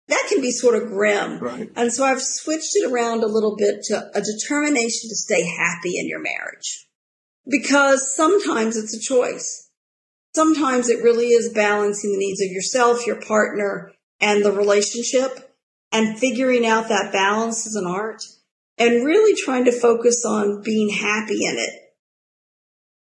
that 0.09 0.27
can 0.29 0.40
be 0.40 0.53
sort 0.53 0.81
of 0.81 0.88
grim. 0.88 1.38
Right. 1.38 1.71
And 1.75 1.92
so 1.92 2.05
I've 2.05 2.23
switched 2.23 2.75
it 2.75 2.90
around 2.90 3.23
a 3.23 3.29
little 3.29 3.57
bit 3.57 3.83
to 3.85 4.11
a 4.14 4.21
determination 4.21 5.09
to 5.09 5.16
stay 5.16 5.45
happy 5.45 5.99
in 5.99 6.09
your 6.09 6.21
marriage. 6.21 6.87
Because 7.49 8.14
sometimes 8.14 8.77
it's 8.77 8.95
a 8.95 9.01
choice. 9.01 9.71
Sometimes 10.35 10.88
it 10.88 11.03
really 11.03 11.29
is 11.29 11.53
balancing 11.53 12.12
the 12.12 12.19
needs 12.19 12.42
of 12.42 12.51
yourself, 12.51 13.07
your 13.07 13.21
partner, 13.21 13.92
and 14.21 14.45
the 14.45 14.53
relationship 14.53 15.55
and 15.92 16.19
figuring 16.19 16.66
out 16.66 16.88
that 16.88 17.12
balance 17.12 17.66
is 17.66 17.75
an 17.75 17.87
art 17.87 18.23
and 18.79 19.05
really 19.05 19.35
trying 19.35 19.64
to 19.64 19.73
focus 19.73 20.25
on 20.27 20.62
being 20.62 20.90
happy 20.90 21.45
in 21.45 21.57
it. 21.57 21.75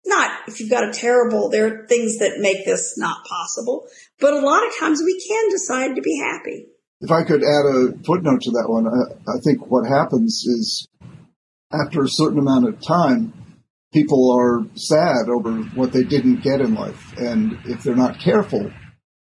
Not 0.07 0.31
if 0.49 0.59
you've 0.59 0.71
got 0.71 0.89
a 0.89 0.93
terrible, 0.93 1.51
there 1.51 1.67
are 1.67 1.87
things 1.87 2.19
that 2.19 2.39
make 2.39 2.65
this 2.65 2.97
not 2.97 3.27
possible, 3.27 3.87
but 4.19 4.33
a 4.33 4.41
lot 4.41 4.67
of 4.67 4.79
times 4.79 5.03
we 5.05 5.23
can 5.29 5.51
decide 5.51 5.97
to 5.97 6.03
be 6.03 6.19
happy. 6.19 6.67
If 7.01 7.11
I 7.11 7.23
could 7.23 7.43
add 7.43 7.67
a 7.67 7.93
footnote 8.05 8.43
to 8.43 8.51
that 8.53 8.67
one, 8.69 8.87
I, 8.87 9.31
I 9.31 9.39
think 9.45 9.71
what 9.71 9.89
happens 9.89 10.45
is 10.47 10.89
after 11.73 12.03
a 12.03 12.09
certain 12.09 12.39
amount 12.39 12.69
of 12.69 12.81
time, 12.81 13.33
people 13.93 14.33
are 14.37 14.65
sad 14.75 15.29
over 15.29 15.53
what 15.75 15.93
they 15.93 16.03
didn't 16.03 16.43
get 16.43 16.61
in 16.61 16.75
life. 16.75 17.17
And 17.19 17.59
if 17.67 17.83
they're 17.83 17.95
not 17.95 18.19
careful, 18.19 18.71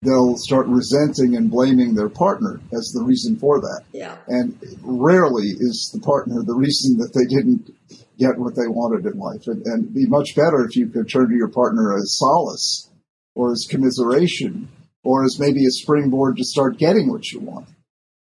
they'll 0.01 0.37
start 0.37 0.67
resenting 0.67 1.35
and 1.35 1.51
blaming 1.51 1.93
their 1.93 2.09
partner 2.09 2.61
as 2.73 2.91
the 2.93 3.03
reason 3.03 3.37
for 3.37 3.59
that. 3.59 3.83
Yeah. 3.91 4.17
And 4.27 4.57
rarely 4.81 5.47
is 5.47 5.91
the 5.93 5.99
partner 5.99 6.41
the 6.43 6.55
reason 6.55 6.97
that 6.99 7.13
they 7.13 7.25
didn't 7.25 7.71
get 8.17 8.37
what 8.37 8.55
they 8.55 8.67
wanted 8.67 9.05
in 9.05 9.19
life. 9.19 9.47
And, 9.47 9.65
and 9.65 9.83
it'd 9.83 9.93
be 9.93 10.07
much 10.07 10.35
better 10.35 10.65
if 10.65 10.75
you 10.75 10.87
could 10.87 11.09
turn 11.09 11.29
to 11.29 11.35
your 11.35 11.49
partner 11.49 11.97
as 11.97 12.17
solace 12.17 12.89
or 13.35 13.51
as 13.51 13.67
commiseration 13.69 14.69
or 15.03 15.23
as 15.23 15.39
maybe 15.39 15.65
a 15.65 15.71
springboard 15.71 16.37
to 16.37 16.43
start 16.43 16.77
getting 16.77 17.09
what 17.09 17.31
you 17.31 17.39
want. 17.39 17.67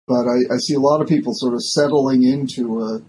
But 0.08 0.26
I, 0.28 0.56
I 0.56 0.58
see 0.58 0.74
a 0.74 0.80
lot 0.80 1.02
of 1.02 1.08
people 1.08 1.34
sort 1.34 1.54
of 1.54 1.64
settling 1.64 2.24
into 2.24 2.82
a 2.82 3.02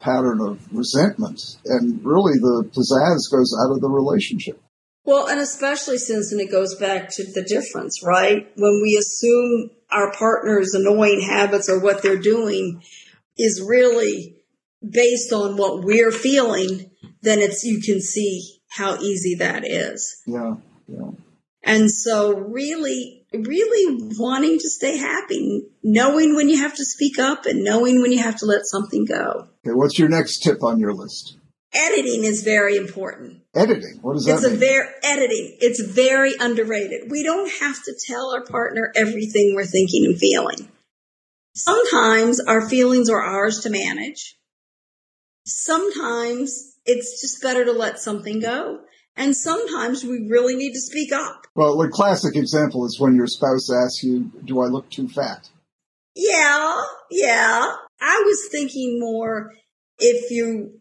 pattern 0.00 0.40
of 0.40 0.60
resentment 0.72 1.40
and 1.64 2.04
really 2.04 2.34
the 2.34 2.68
pizzazz 2.68 3.30
goes 3.30 3.56
out 3.64 3.72
of 3.72 3.80
the 3.80 3.88
relationship. 3.88 4.60
Well, 5.06 5.28
and 5.28 5.40
especially 5.40 5.98
since, 5.98 6.32
and 6.32 6.40
it 6.40 6.50
goes 6.50 6.74
back 6.74 7.10
to 7.12 7.24
the 7.24 7.42
difference, 7.42 8.02
right? 8.02 8.50
When 8.56 8.80
we 8.82 8.96
assume 8.98 9.70
our 9.90 10.12
partner's 10.12 10.74
annoying 10.74 11.20
habits 11.20 11.68
or 11.68 11.78
what 11.78 12.02
they're 12.02 12.18
doing 12.18 12.82
is 13.36 13.62
really 13.66 14.36
based 14.86 15.32
on 15.32 15.56
what 15.56 15.84
we're 15.84 16.12
feeling, 16.12 16.90
then 17.22 17.40
it's, 17.40 17.64
you 17.64 17.80
can 17.80 18.00
see 18.00 18.60
how 18.70 18.96
easy 18.96 19.36
that 19.36 19.66
is. 19.66 20.22
Yeah. 20.26 20.54
Yeah. 20.88 21.10
And 21.64 21.90
so 21.90 22.36
really, 22.36 23.26
really 23.32 24.10
wanting 24.18 24.58
to 24.58 24.68
stay 24.68 24.98
happy, 24.98 25.66
knowing 25.82 26.36
when 26.36 26.50
you 26.50 26.58
have 26.58 26.74
to 26.76 26.84
speak 26.84 27.18
up 27.18 27.46
and 27.46 27.64
knowing 27.64 28.02
when 28.02 28.12
you 28.12 28.18
have 28.18 28.36
to 28.36 28.46
let 28.46 28.66
something 28.66 29.06
go. 29.06 29.48
Okay. 29.66 29.74
What's 29.74 29.98
your 29.98 30.10
next 30.10 30.40
tip 30.40 30.62
on 30.62 30.78
your 30.78 30.92
list? 30.92 31.38
Editing 31.72 32.24
is 32.24 32.42
very 32.42 32.76
important. 32.76 33.40
Editing? 33.54 33.98
What 34.02 34.14
does 34.14 34.26
that 34.26 34.34
it's 34.34 34.44
mean? 34.44 34.52
a 34.52 34.56
very 34.56 34.88
editing. 35.02 35.56
It's 35.60 35.80
very 35.82 36.34
underrated. 36.38 37.10
We 37.10 37.24
don't 37.24 37.50
have 37.60 37.82
to 37.82 37.94
tell 38.06 38.32
our 38.34 38.44
partner 38.44 38.92
everything 38.94 39.54
we're 39.56 39.64
thinking 39.64 40.04
and 40.04 40.18
feeling. 40.18 40.68
Sometimes 41.54 42.40
our 42.40 42.68
feelings 42.68 43.08
are 43.08 43.22
ours 43.22 43.60
to 43.60 43.70
manage. 43.70 44.36
Sometimes 45.46 46.76
it's 46.84 47.20
just 47.20 47.42
better 47.42 47.64
to 47.64 47.72
let 47.72 47.98
something 47.98 48.40
go. 48.40 48.80
And 49.16 49.36
sometimes 49.36 50.04
we 50.04 50.26
really 50.28 50.56
need 50.56 50.72
to 50.72 50.80
speak 50.80 51.12
up. 51.12 51.46
Well, 51.54 51.80
a 51.80 51.88
classic 51.88 52.34
example 52.34 52.84
is 52.84 52.98
when 52.98 53.14
your 53.14 53.28
spouse 53.28 53.70
asks 53.72 54.02
you, 54.02 54.32
do 54.44 54.60
I 54.60 54.66
look 54.66 54.90
too 54.90 55.08
fat? 55.08 55.48
Yeah, 56.16 56.82
yeah. 57.10 57.76
I 58.00 58.22
was 58.24 58.48
thinking 58.50 58.98
more 58.98 59.52
if 59.98 60.30
you 60.30 60.80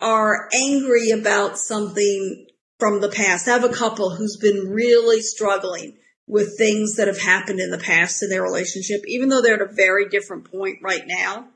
are 0.00 0.48
angry 0.52 1.10
about 1.10 1.58
something 1.58 2.46
from 2.78 3.00
the 3.00 3.08
past. 3.08 3.48
I 3.48 3.52
have 3.52 3.64
a 3.64 3.72
couple 3.72 4.14
who's 4.14 4.36
been 4.36 4.70
really 4.70 5.20
struggling 5.20 5.96
with 6.26 6.56
things 6.58 6.96
that 6.96 7.08
have 7.08 7.20
happened 7.20 7.60
in 7.60 7.70
the 7.70 7.78
past 7.78 8.22
in 8.22 8.28
their 8.28 8.42
relationship, 8.42 9.02
even 9.06 9.28
though 9.28 9.40
they're 9.40 9.62
at 9.62 9.70
a 9.70 9.74
very 9.74 10.08
different 10.08 10.50
point 10.50 10.78
right 10.82 11.04
now. 11.06 11.48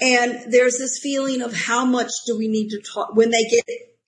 And 0.00 0.52
there's 0.52 0.78
this 0.78 0.98
feeling 1.02 1.42
of 1.42 1.54
how 1.54 1.84
much 1.84 2.10
do 2.26 2.36
we 2.36 2.48
need 2.48 2.70
to 2.70 2.80
talk 2.80 3.14
when 3.14 3.30
they 3.30 3.44
get 3.44 3.64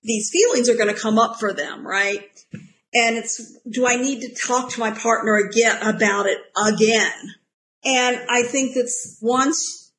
these 0.07 0.31
feelings 0.31 0.69
are 0.69 0.75
going 0.75 0.93
to 0.93 0.99
come 0.99 1.19
up 1.19 1.39
for 1.39 1.53
them, 1.53 1.85
right? 1.85 2.23
And 2.93 3.17
it's, 3.17 3.59
do 3.69 3.85
I 3.85 3.97
need 3.97 4.21
to 4.21 4.33
talk 4.33 4.71
to 4.71 4.79
my 4.79 4.91
partner 4.91 5.35
again 5.35 5.77
about 5.81 6.25
it 6.25 6.39
again? 6.57 7.35
And 7.83 8.19
I 8.29 8.43
think 8.43 8.75
that's 8.75 9.19
once 9.21 9.91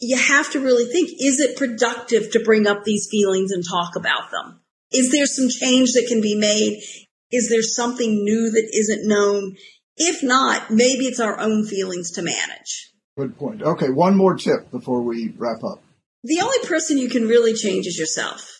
you 0.00 0.16
have 0.16 0.50
to 0.52 0.60
really 0.60 0.90
think, 0.90 1.10
is 1.20 1.40
it 1.40 1.58
productive 1.58 2.32
to 2.32 2.42
bring 2.42 2.66
up 2.66 2.84
these 2.84 3.08
feelings 3.10 3.52
and 3.52 3.62
talk 3.62 3.96
about 3.96 4.30
them? 4.30 4.60
Is 4.92 5.12
there 5.12 5.26
some 5.26 5.48
change 5.48 5.92
that 5.92 6.06
can 6.08 6.20
be 6.20 6.34
made? 6.34 6.82
Is 7.30 7.48
there 7.50 7.62
something 7.62 8.24
new 8.24 8.50
that 8.50 8.68
isn't 8.72 9.06
known? 9.06 9.56
If 9.96 10.22
not, 10.22 10.70
maybe 10.70 11.04
it's 11.04 11.20
our 11.20 11.38
own 11.38 11.66
feelings 11.66 12.12
to 12.12 12.22
manage. 12.22 12.92
Good 13.18 13.36
point. 13.36 13.62
Okay, 13.62 13.90
one 13.90 14.16
more 14.16 14.34
tip 14.34 14.70
before 14.70 15.02
we 15.02 15.34
wrap 15.36 15.62
up. 15.62 15.82
The 16.24 16.40
only 16.40 16.66
person 16.66 16.98
you 16.98 17.10
can 17.10 17.28
really 17.28 17.52
change 17.52 17.86
is 17.86 17.98
yourself. 17.98 18.59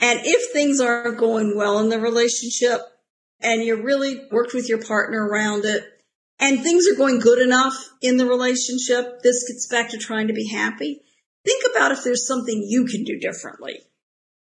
And 0.00 0.20
if 0.24 0.52
things 0.52 0.80
aren't 0.80 1.18
going 1.18 1.56
well 1.56 1.78
in 1.78 1.88
the 1.88 2.00
relationship 2.00 2.80
and 3.40 3.62
you 3.62 3.82
really 3.82 4.26
worked 4.30 4.54
with 4.54 4.68
your 4.68 4.82
partner 4.82 5.26
around 5.26 5.64
it 5.64 5.84
and 6.38 6.62
things 6.62 6.86
are 6.88 6.96
going 6.96 7.20
good 7.20 7.38
enough 7.38 7.74
in 8.02 8.16
the 8.16 8.26
relationship, 8.26 9.22
this 9.22 9.48
gets 9.48 9.66
back 9.68 9.90
to 9.90 9.98
trying 9.98 10.28
to 10.28 10.34
be 10.34 10.48
happy. 10.48 11.00
Think 11.44 11.64
about 11.70 11.92
if 11.92 12.04
there's 12.04 12.26
something 12.26 12.64
you 12.66 12.86
can 12.86 13.04
do 13.04 13.18
differently 13.18 13.80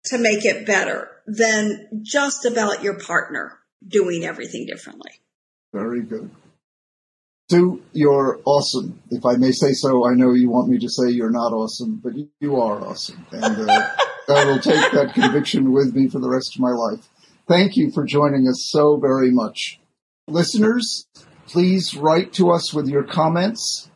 to 0.05 0.17
make 0.17 0.45
it 0.45 0.65
better 0.65 1.09
than 1.25 2.01
just 2.01 2.45
about 2.45 2.83
your 2.83 2.99
partner 2.99 3.59
doing 3.85 4.23
everything 4.23 4.65
differently. 4.65 5.11
Very 5.73 6.01
good. 6.01 6.29
Sue, 7.49 7.81
you're 7.93 8.41
awesome. 8.45 9.01
If 9.09 9.25
I 9.25 9.35
may 9.35 9.51
say 9.51 9.71
so, 9.71 10.05
I 10.05 10.13
know 10.15 10.33
you 10.33 10.49
want 10.49 10.69
me 10.69 10.79
to 10.79 10.89
say 10.89 11.09
you're 11.09 11.31
not 11.31 11.53
awesome, 11.53 12.01
but 12.03 12.13
you 12.39 12.55
are 12.57 12.85
awesome. 12.85 13.25
And 13.31 13.69
uh, 13.69 13.89
I 14.29 14.45
will 14.45 14.59
take 14.59 14.91
that 14.91 15.13
conviction 15.13 15.71
with 15.71 15.95
me 15.95 16.09
for 16.09 16.19
the 16.19 16.29
rest 16.29 16.55
of 16.55 16.61
my 16.61 16.71
life. 16.71 17.07
Thank 17.47 17.77
you 17.77 17.91
for 17.91 18.03
joining 18.03 18.45
us 18.47 18.67
so 18.69 18.97
very 18.97 19.31
much. 19.31 19.79
Listeners, 20.27 21.07
please 21.47 21.95
write 21.95 22.33
to 22.33 22.51
us 22.51 22.73
with 22.73 22.89
your 22.89 23.03
comments. 23.03 23.89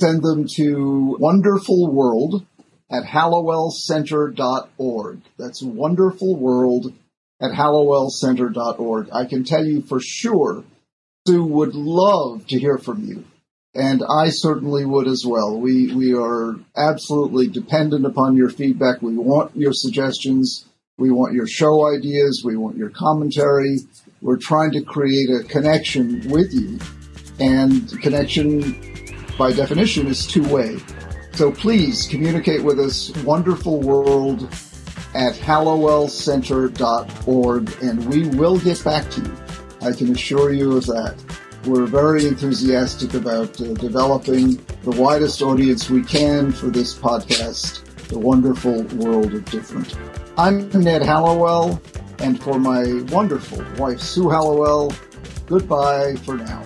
Send 0.00 0.22
them 0.22 0.46
to 0.56 1.16
Wonderful 1.20 1.92
World 1.92 2.44
at 2.90 3.04
hallowellcenter.org. 3.04 5.20
That's 5.38 5.62
Wonderful 5.62 6.34
World 6.36 6.92
at 7.40 7.52
hallowellcenter.org. 7.52 9.08
I 9.12 9.24
can 9.24 9.44
tell 9.44 9.64
you 9.64 9.82
for 9.82 10.00
sure 10.00 10.64
Sue 11.26 11.44
would 11.44 11.74
love 11.74 12.46
to 12.48 12.58
hear 12.58 12.78
from 12.78 13.04
you. 13.04 13.24
And 13.76 14.02
I 14.08 14.30
certainly 14.30 14.86
would 14.86 15.06
as 15.06 15.24
well. 15.26 15.60
We, 15.60 15.94
we 15.94 16.14
are 16.14 16.56
absolutely 16.76 17.48
dependent 17.48 18.06
upon 18.06 18.34
your 18.34 18.48
feedback. 18.48 19.02
We 19.02 19.18
want 19.18 19.54
your 19.54 19.74
suggestions. 19.74 20.64
We 20.96 21.10
want 21.10 21.34
your 21.34 21.46
show 21.46 21.94
ideas. 21.94 22.40
We 22.42 22.56
want 22.56 22.78
your 22.78 22.88
commentary. 22.88 23.80
We're 24.22 24.38
trying 24.38 24.72
to 24.72 24.80
create 24.80 25.28
a 25.28 25.44
connection 25.44 26.26
with 26.30 26.54
you. 26.54 26.78
And 27.38 28.00
connection, 28.00 28.80
by 29.36 29.52
definition, 29.52 30.06
is 30.06 30.26
two 30.26 30.48
way. 30.48 30.78
So 31.32 31.52
please 31.52 32.08
communicate 32.08 32.64
with 32.64 32.80
us, 32.80 33.14
Wonderful 33.24 33.82
World 33.82 34.44
at 35.14 35.34
hallowellcenter.org, 35.34 37.76
and 37.82 38.08
we 38.08 38.26
will 38.28 38.58
get 38.58 38.82
back 38.82 39.10
to 39.10 39.20
you. 39.20 39.36
I 39.82 39.92
can 39.92 40.12
assure 40.12 40.54
you 40.54 40.78
of 40.78 40.86
that. 40.86 41.25
We're 41.66 41.86
very 41.86 42.28
enthusiastic 42.28 43.14
about 43.14 43.60
uh, 43.60 43.74
developing 43.74 44.64
the 44.84 44.92
widest 44.92 45.42
audience 45.42 45.90
we 45.90 46.00
can 46.00 46.52
for 46.52 46.66
this 46.66 46.96
podcast, 46.96 47.82
The 48.06 48.16
Wonderful 48.16 48.84
World 48.96 49.34
of 49.34 49.44
Different. 49.46 49.98
I'm 50.38 50.68
Ned 50.70 51.02
Hallowell, 51.02 51.82
and 52.20 52.40
for 52.40 52.60
my 52.60 53.02
wonderful 53.08 53.64
wife, 53.78 54.00
Sue 54.00 54.28
Hallowell, 54.28 54.92
goodbye 55.48 56.14
for 56.24 56.36
now. 56.36 56.62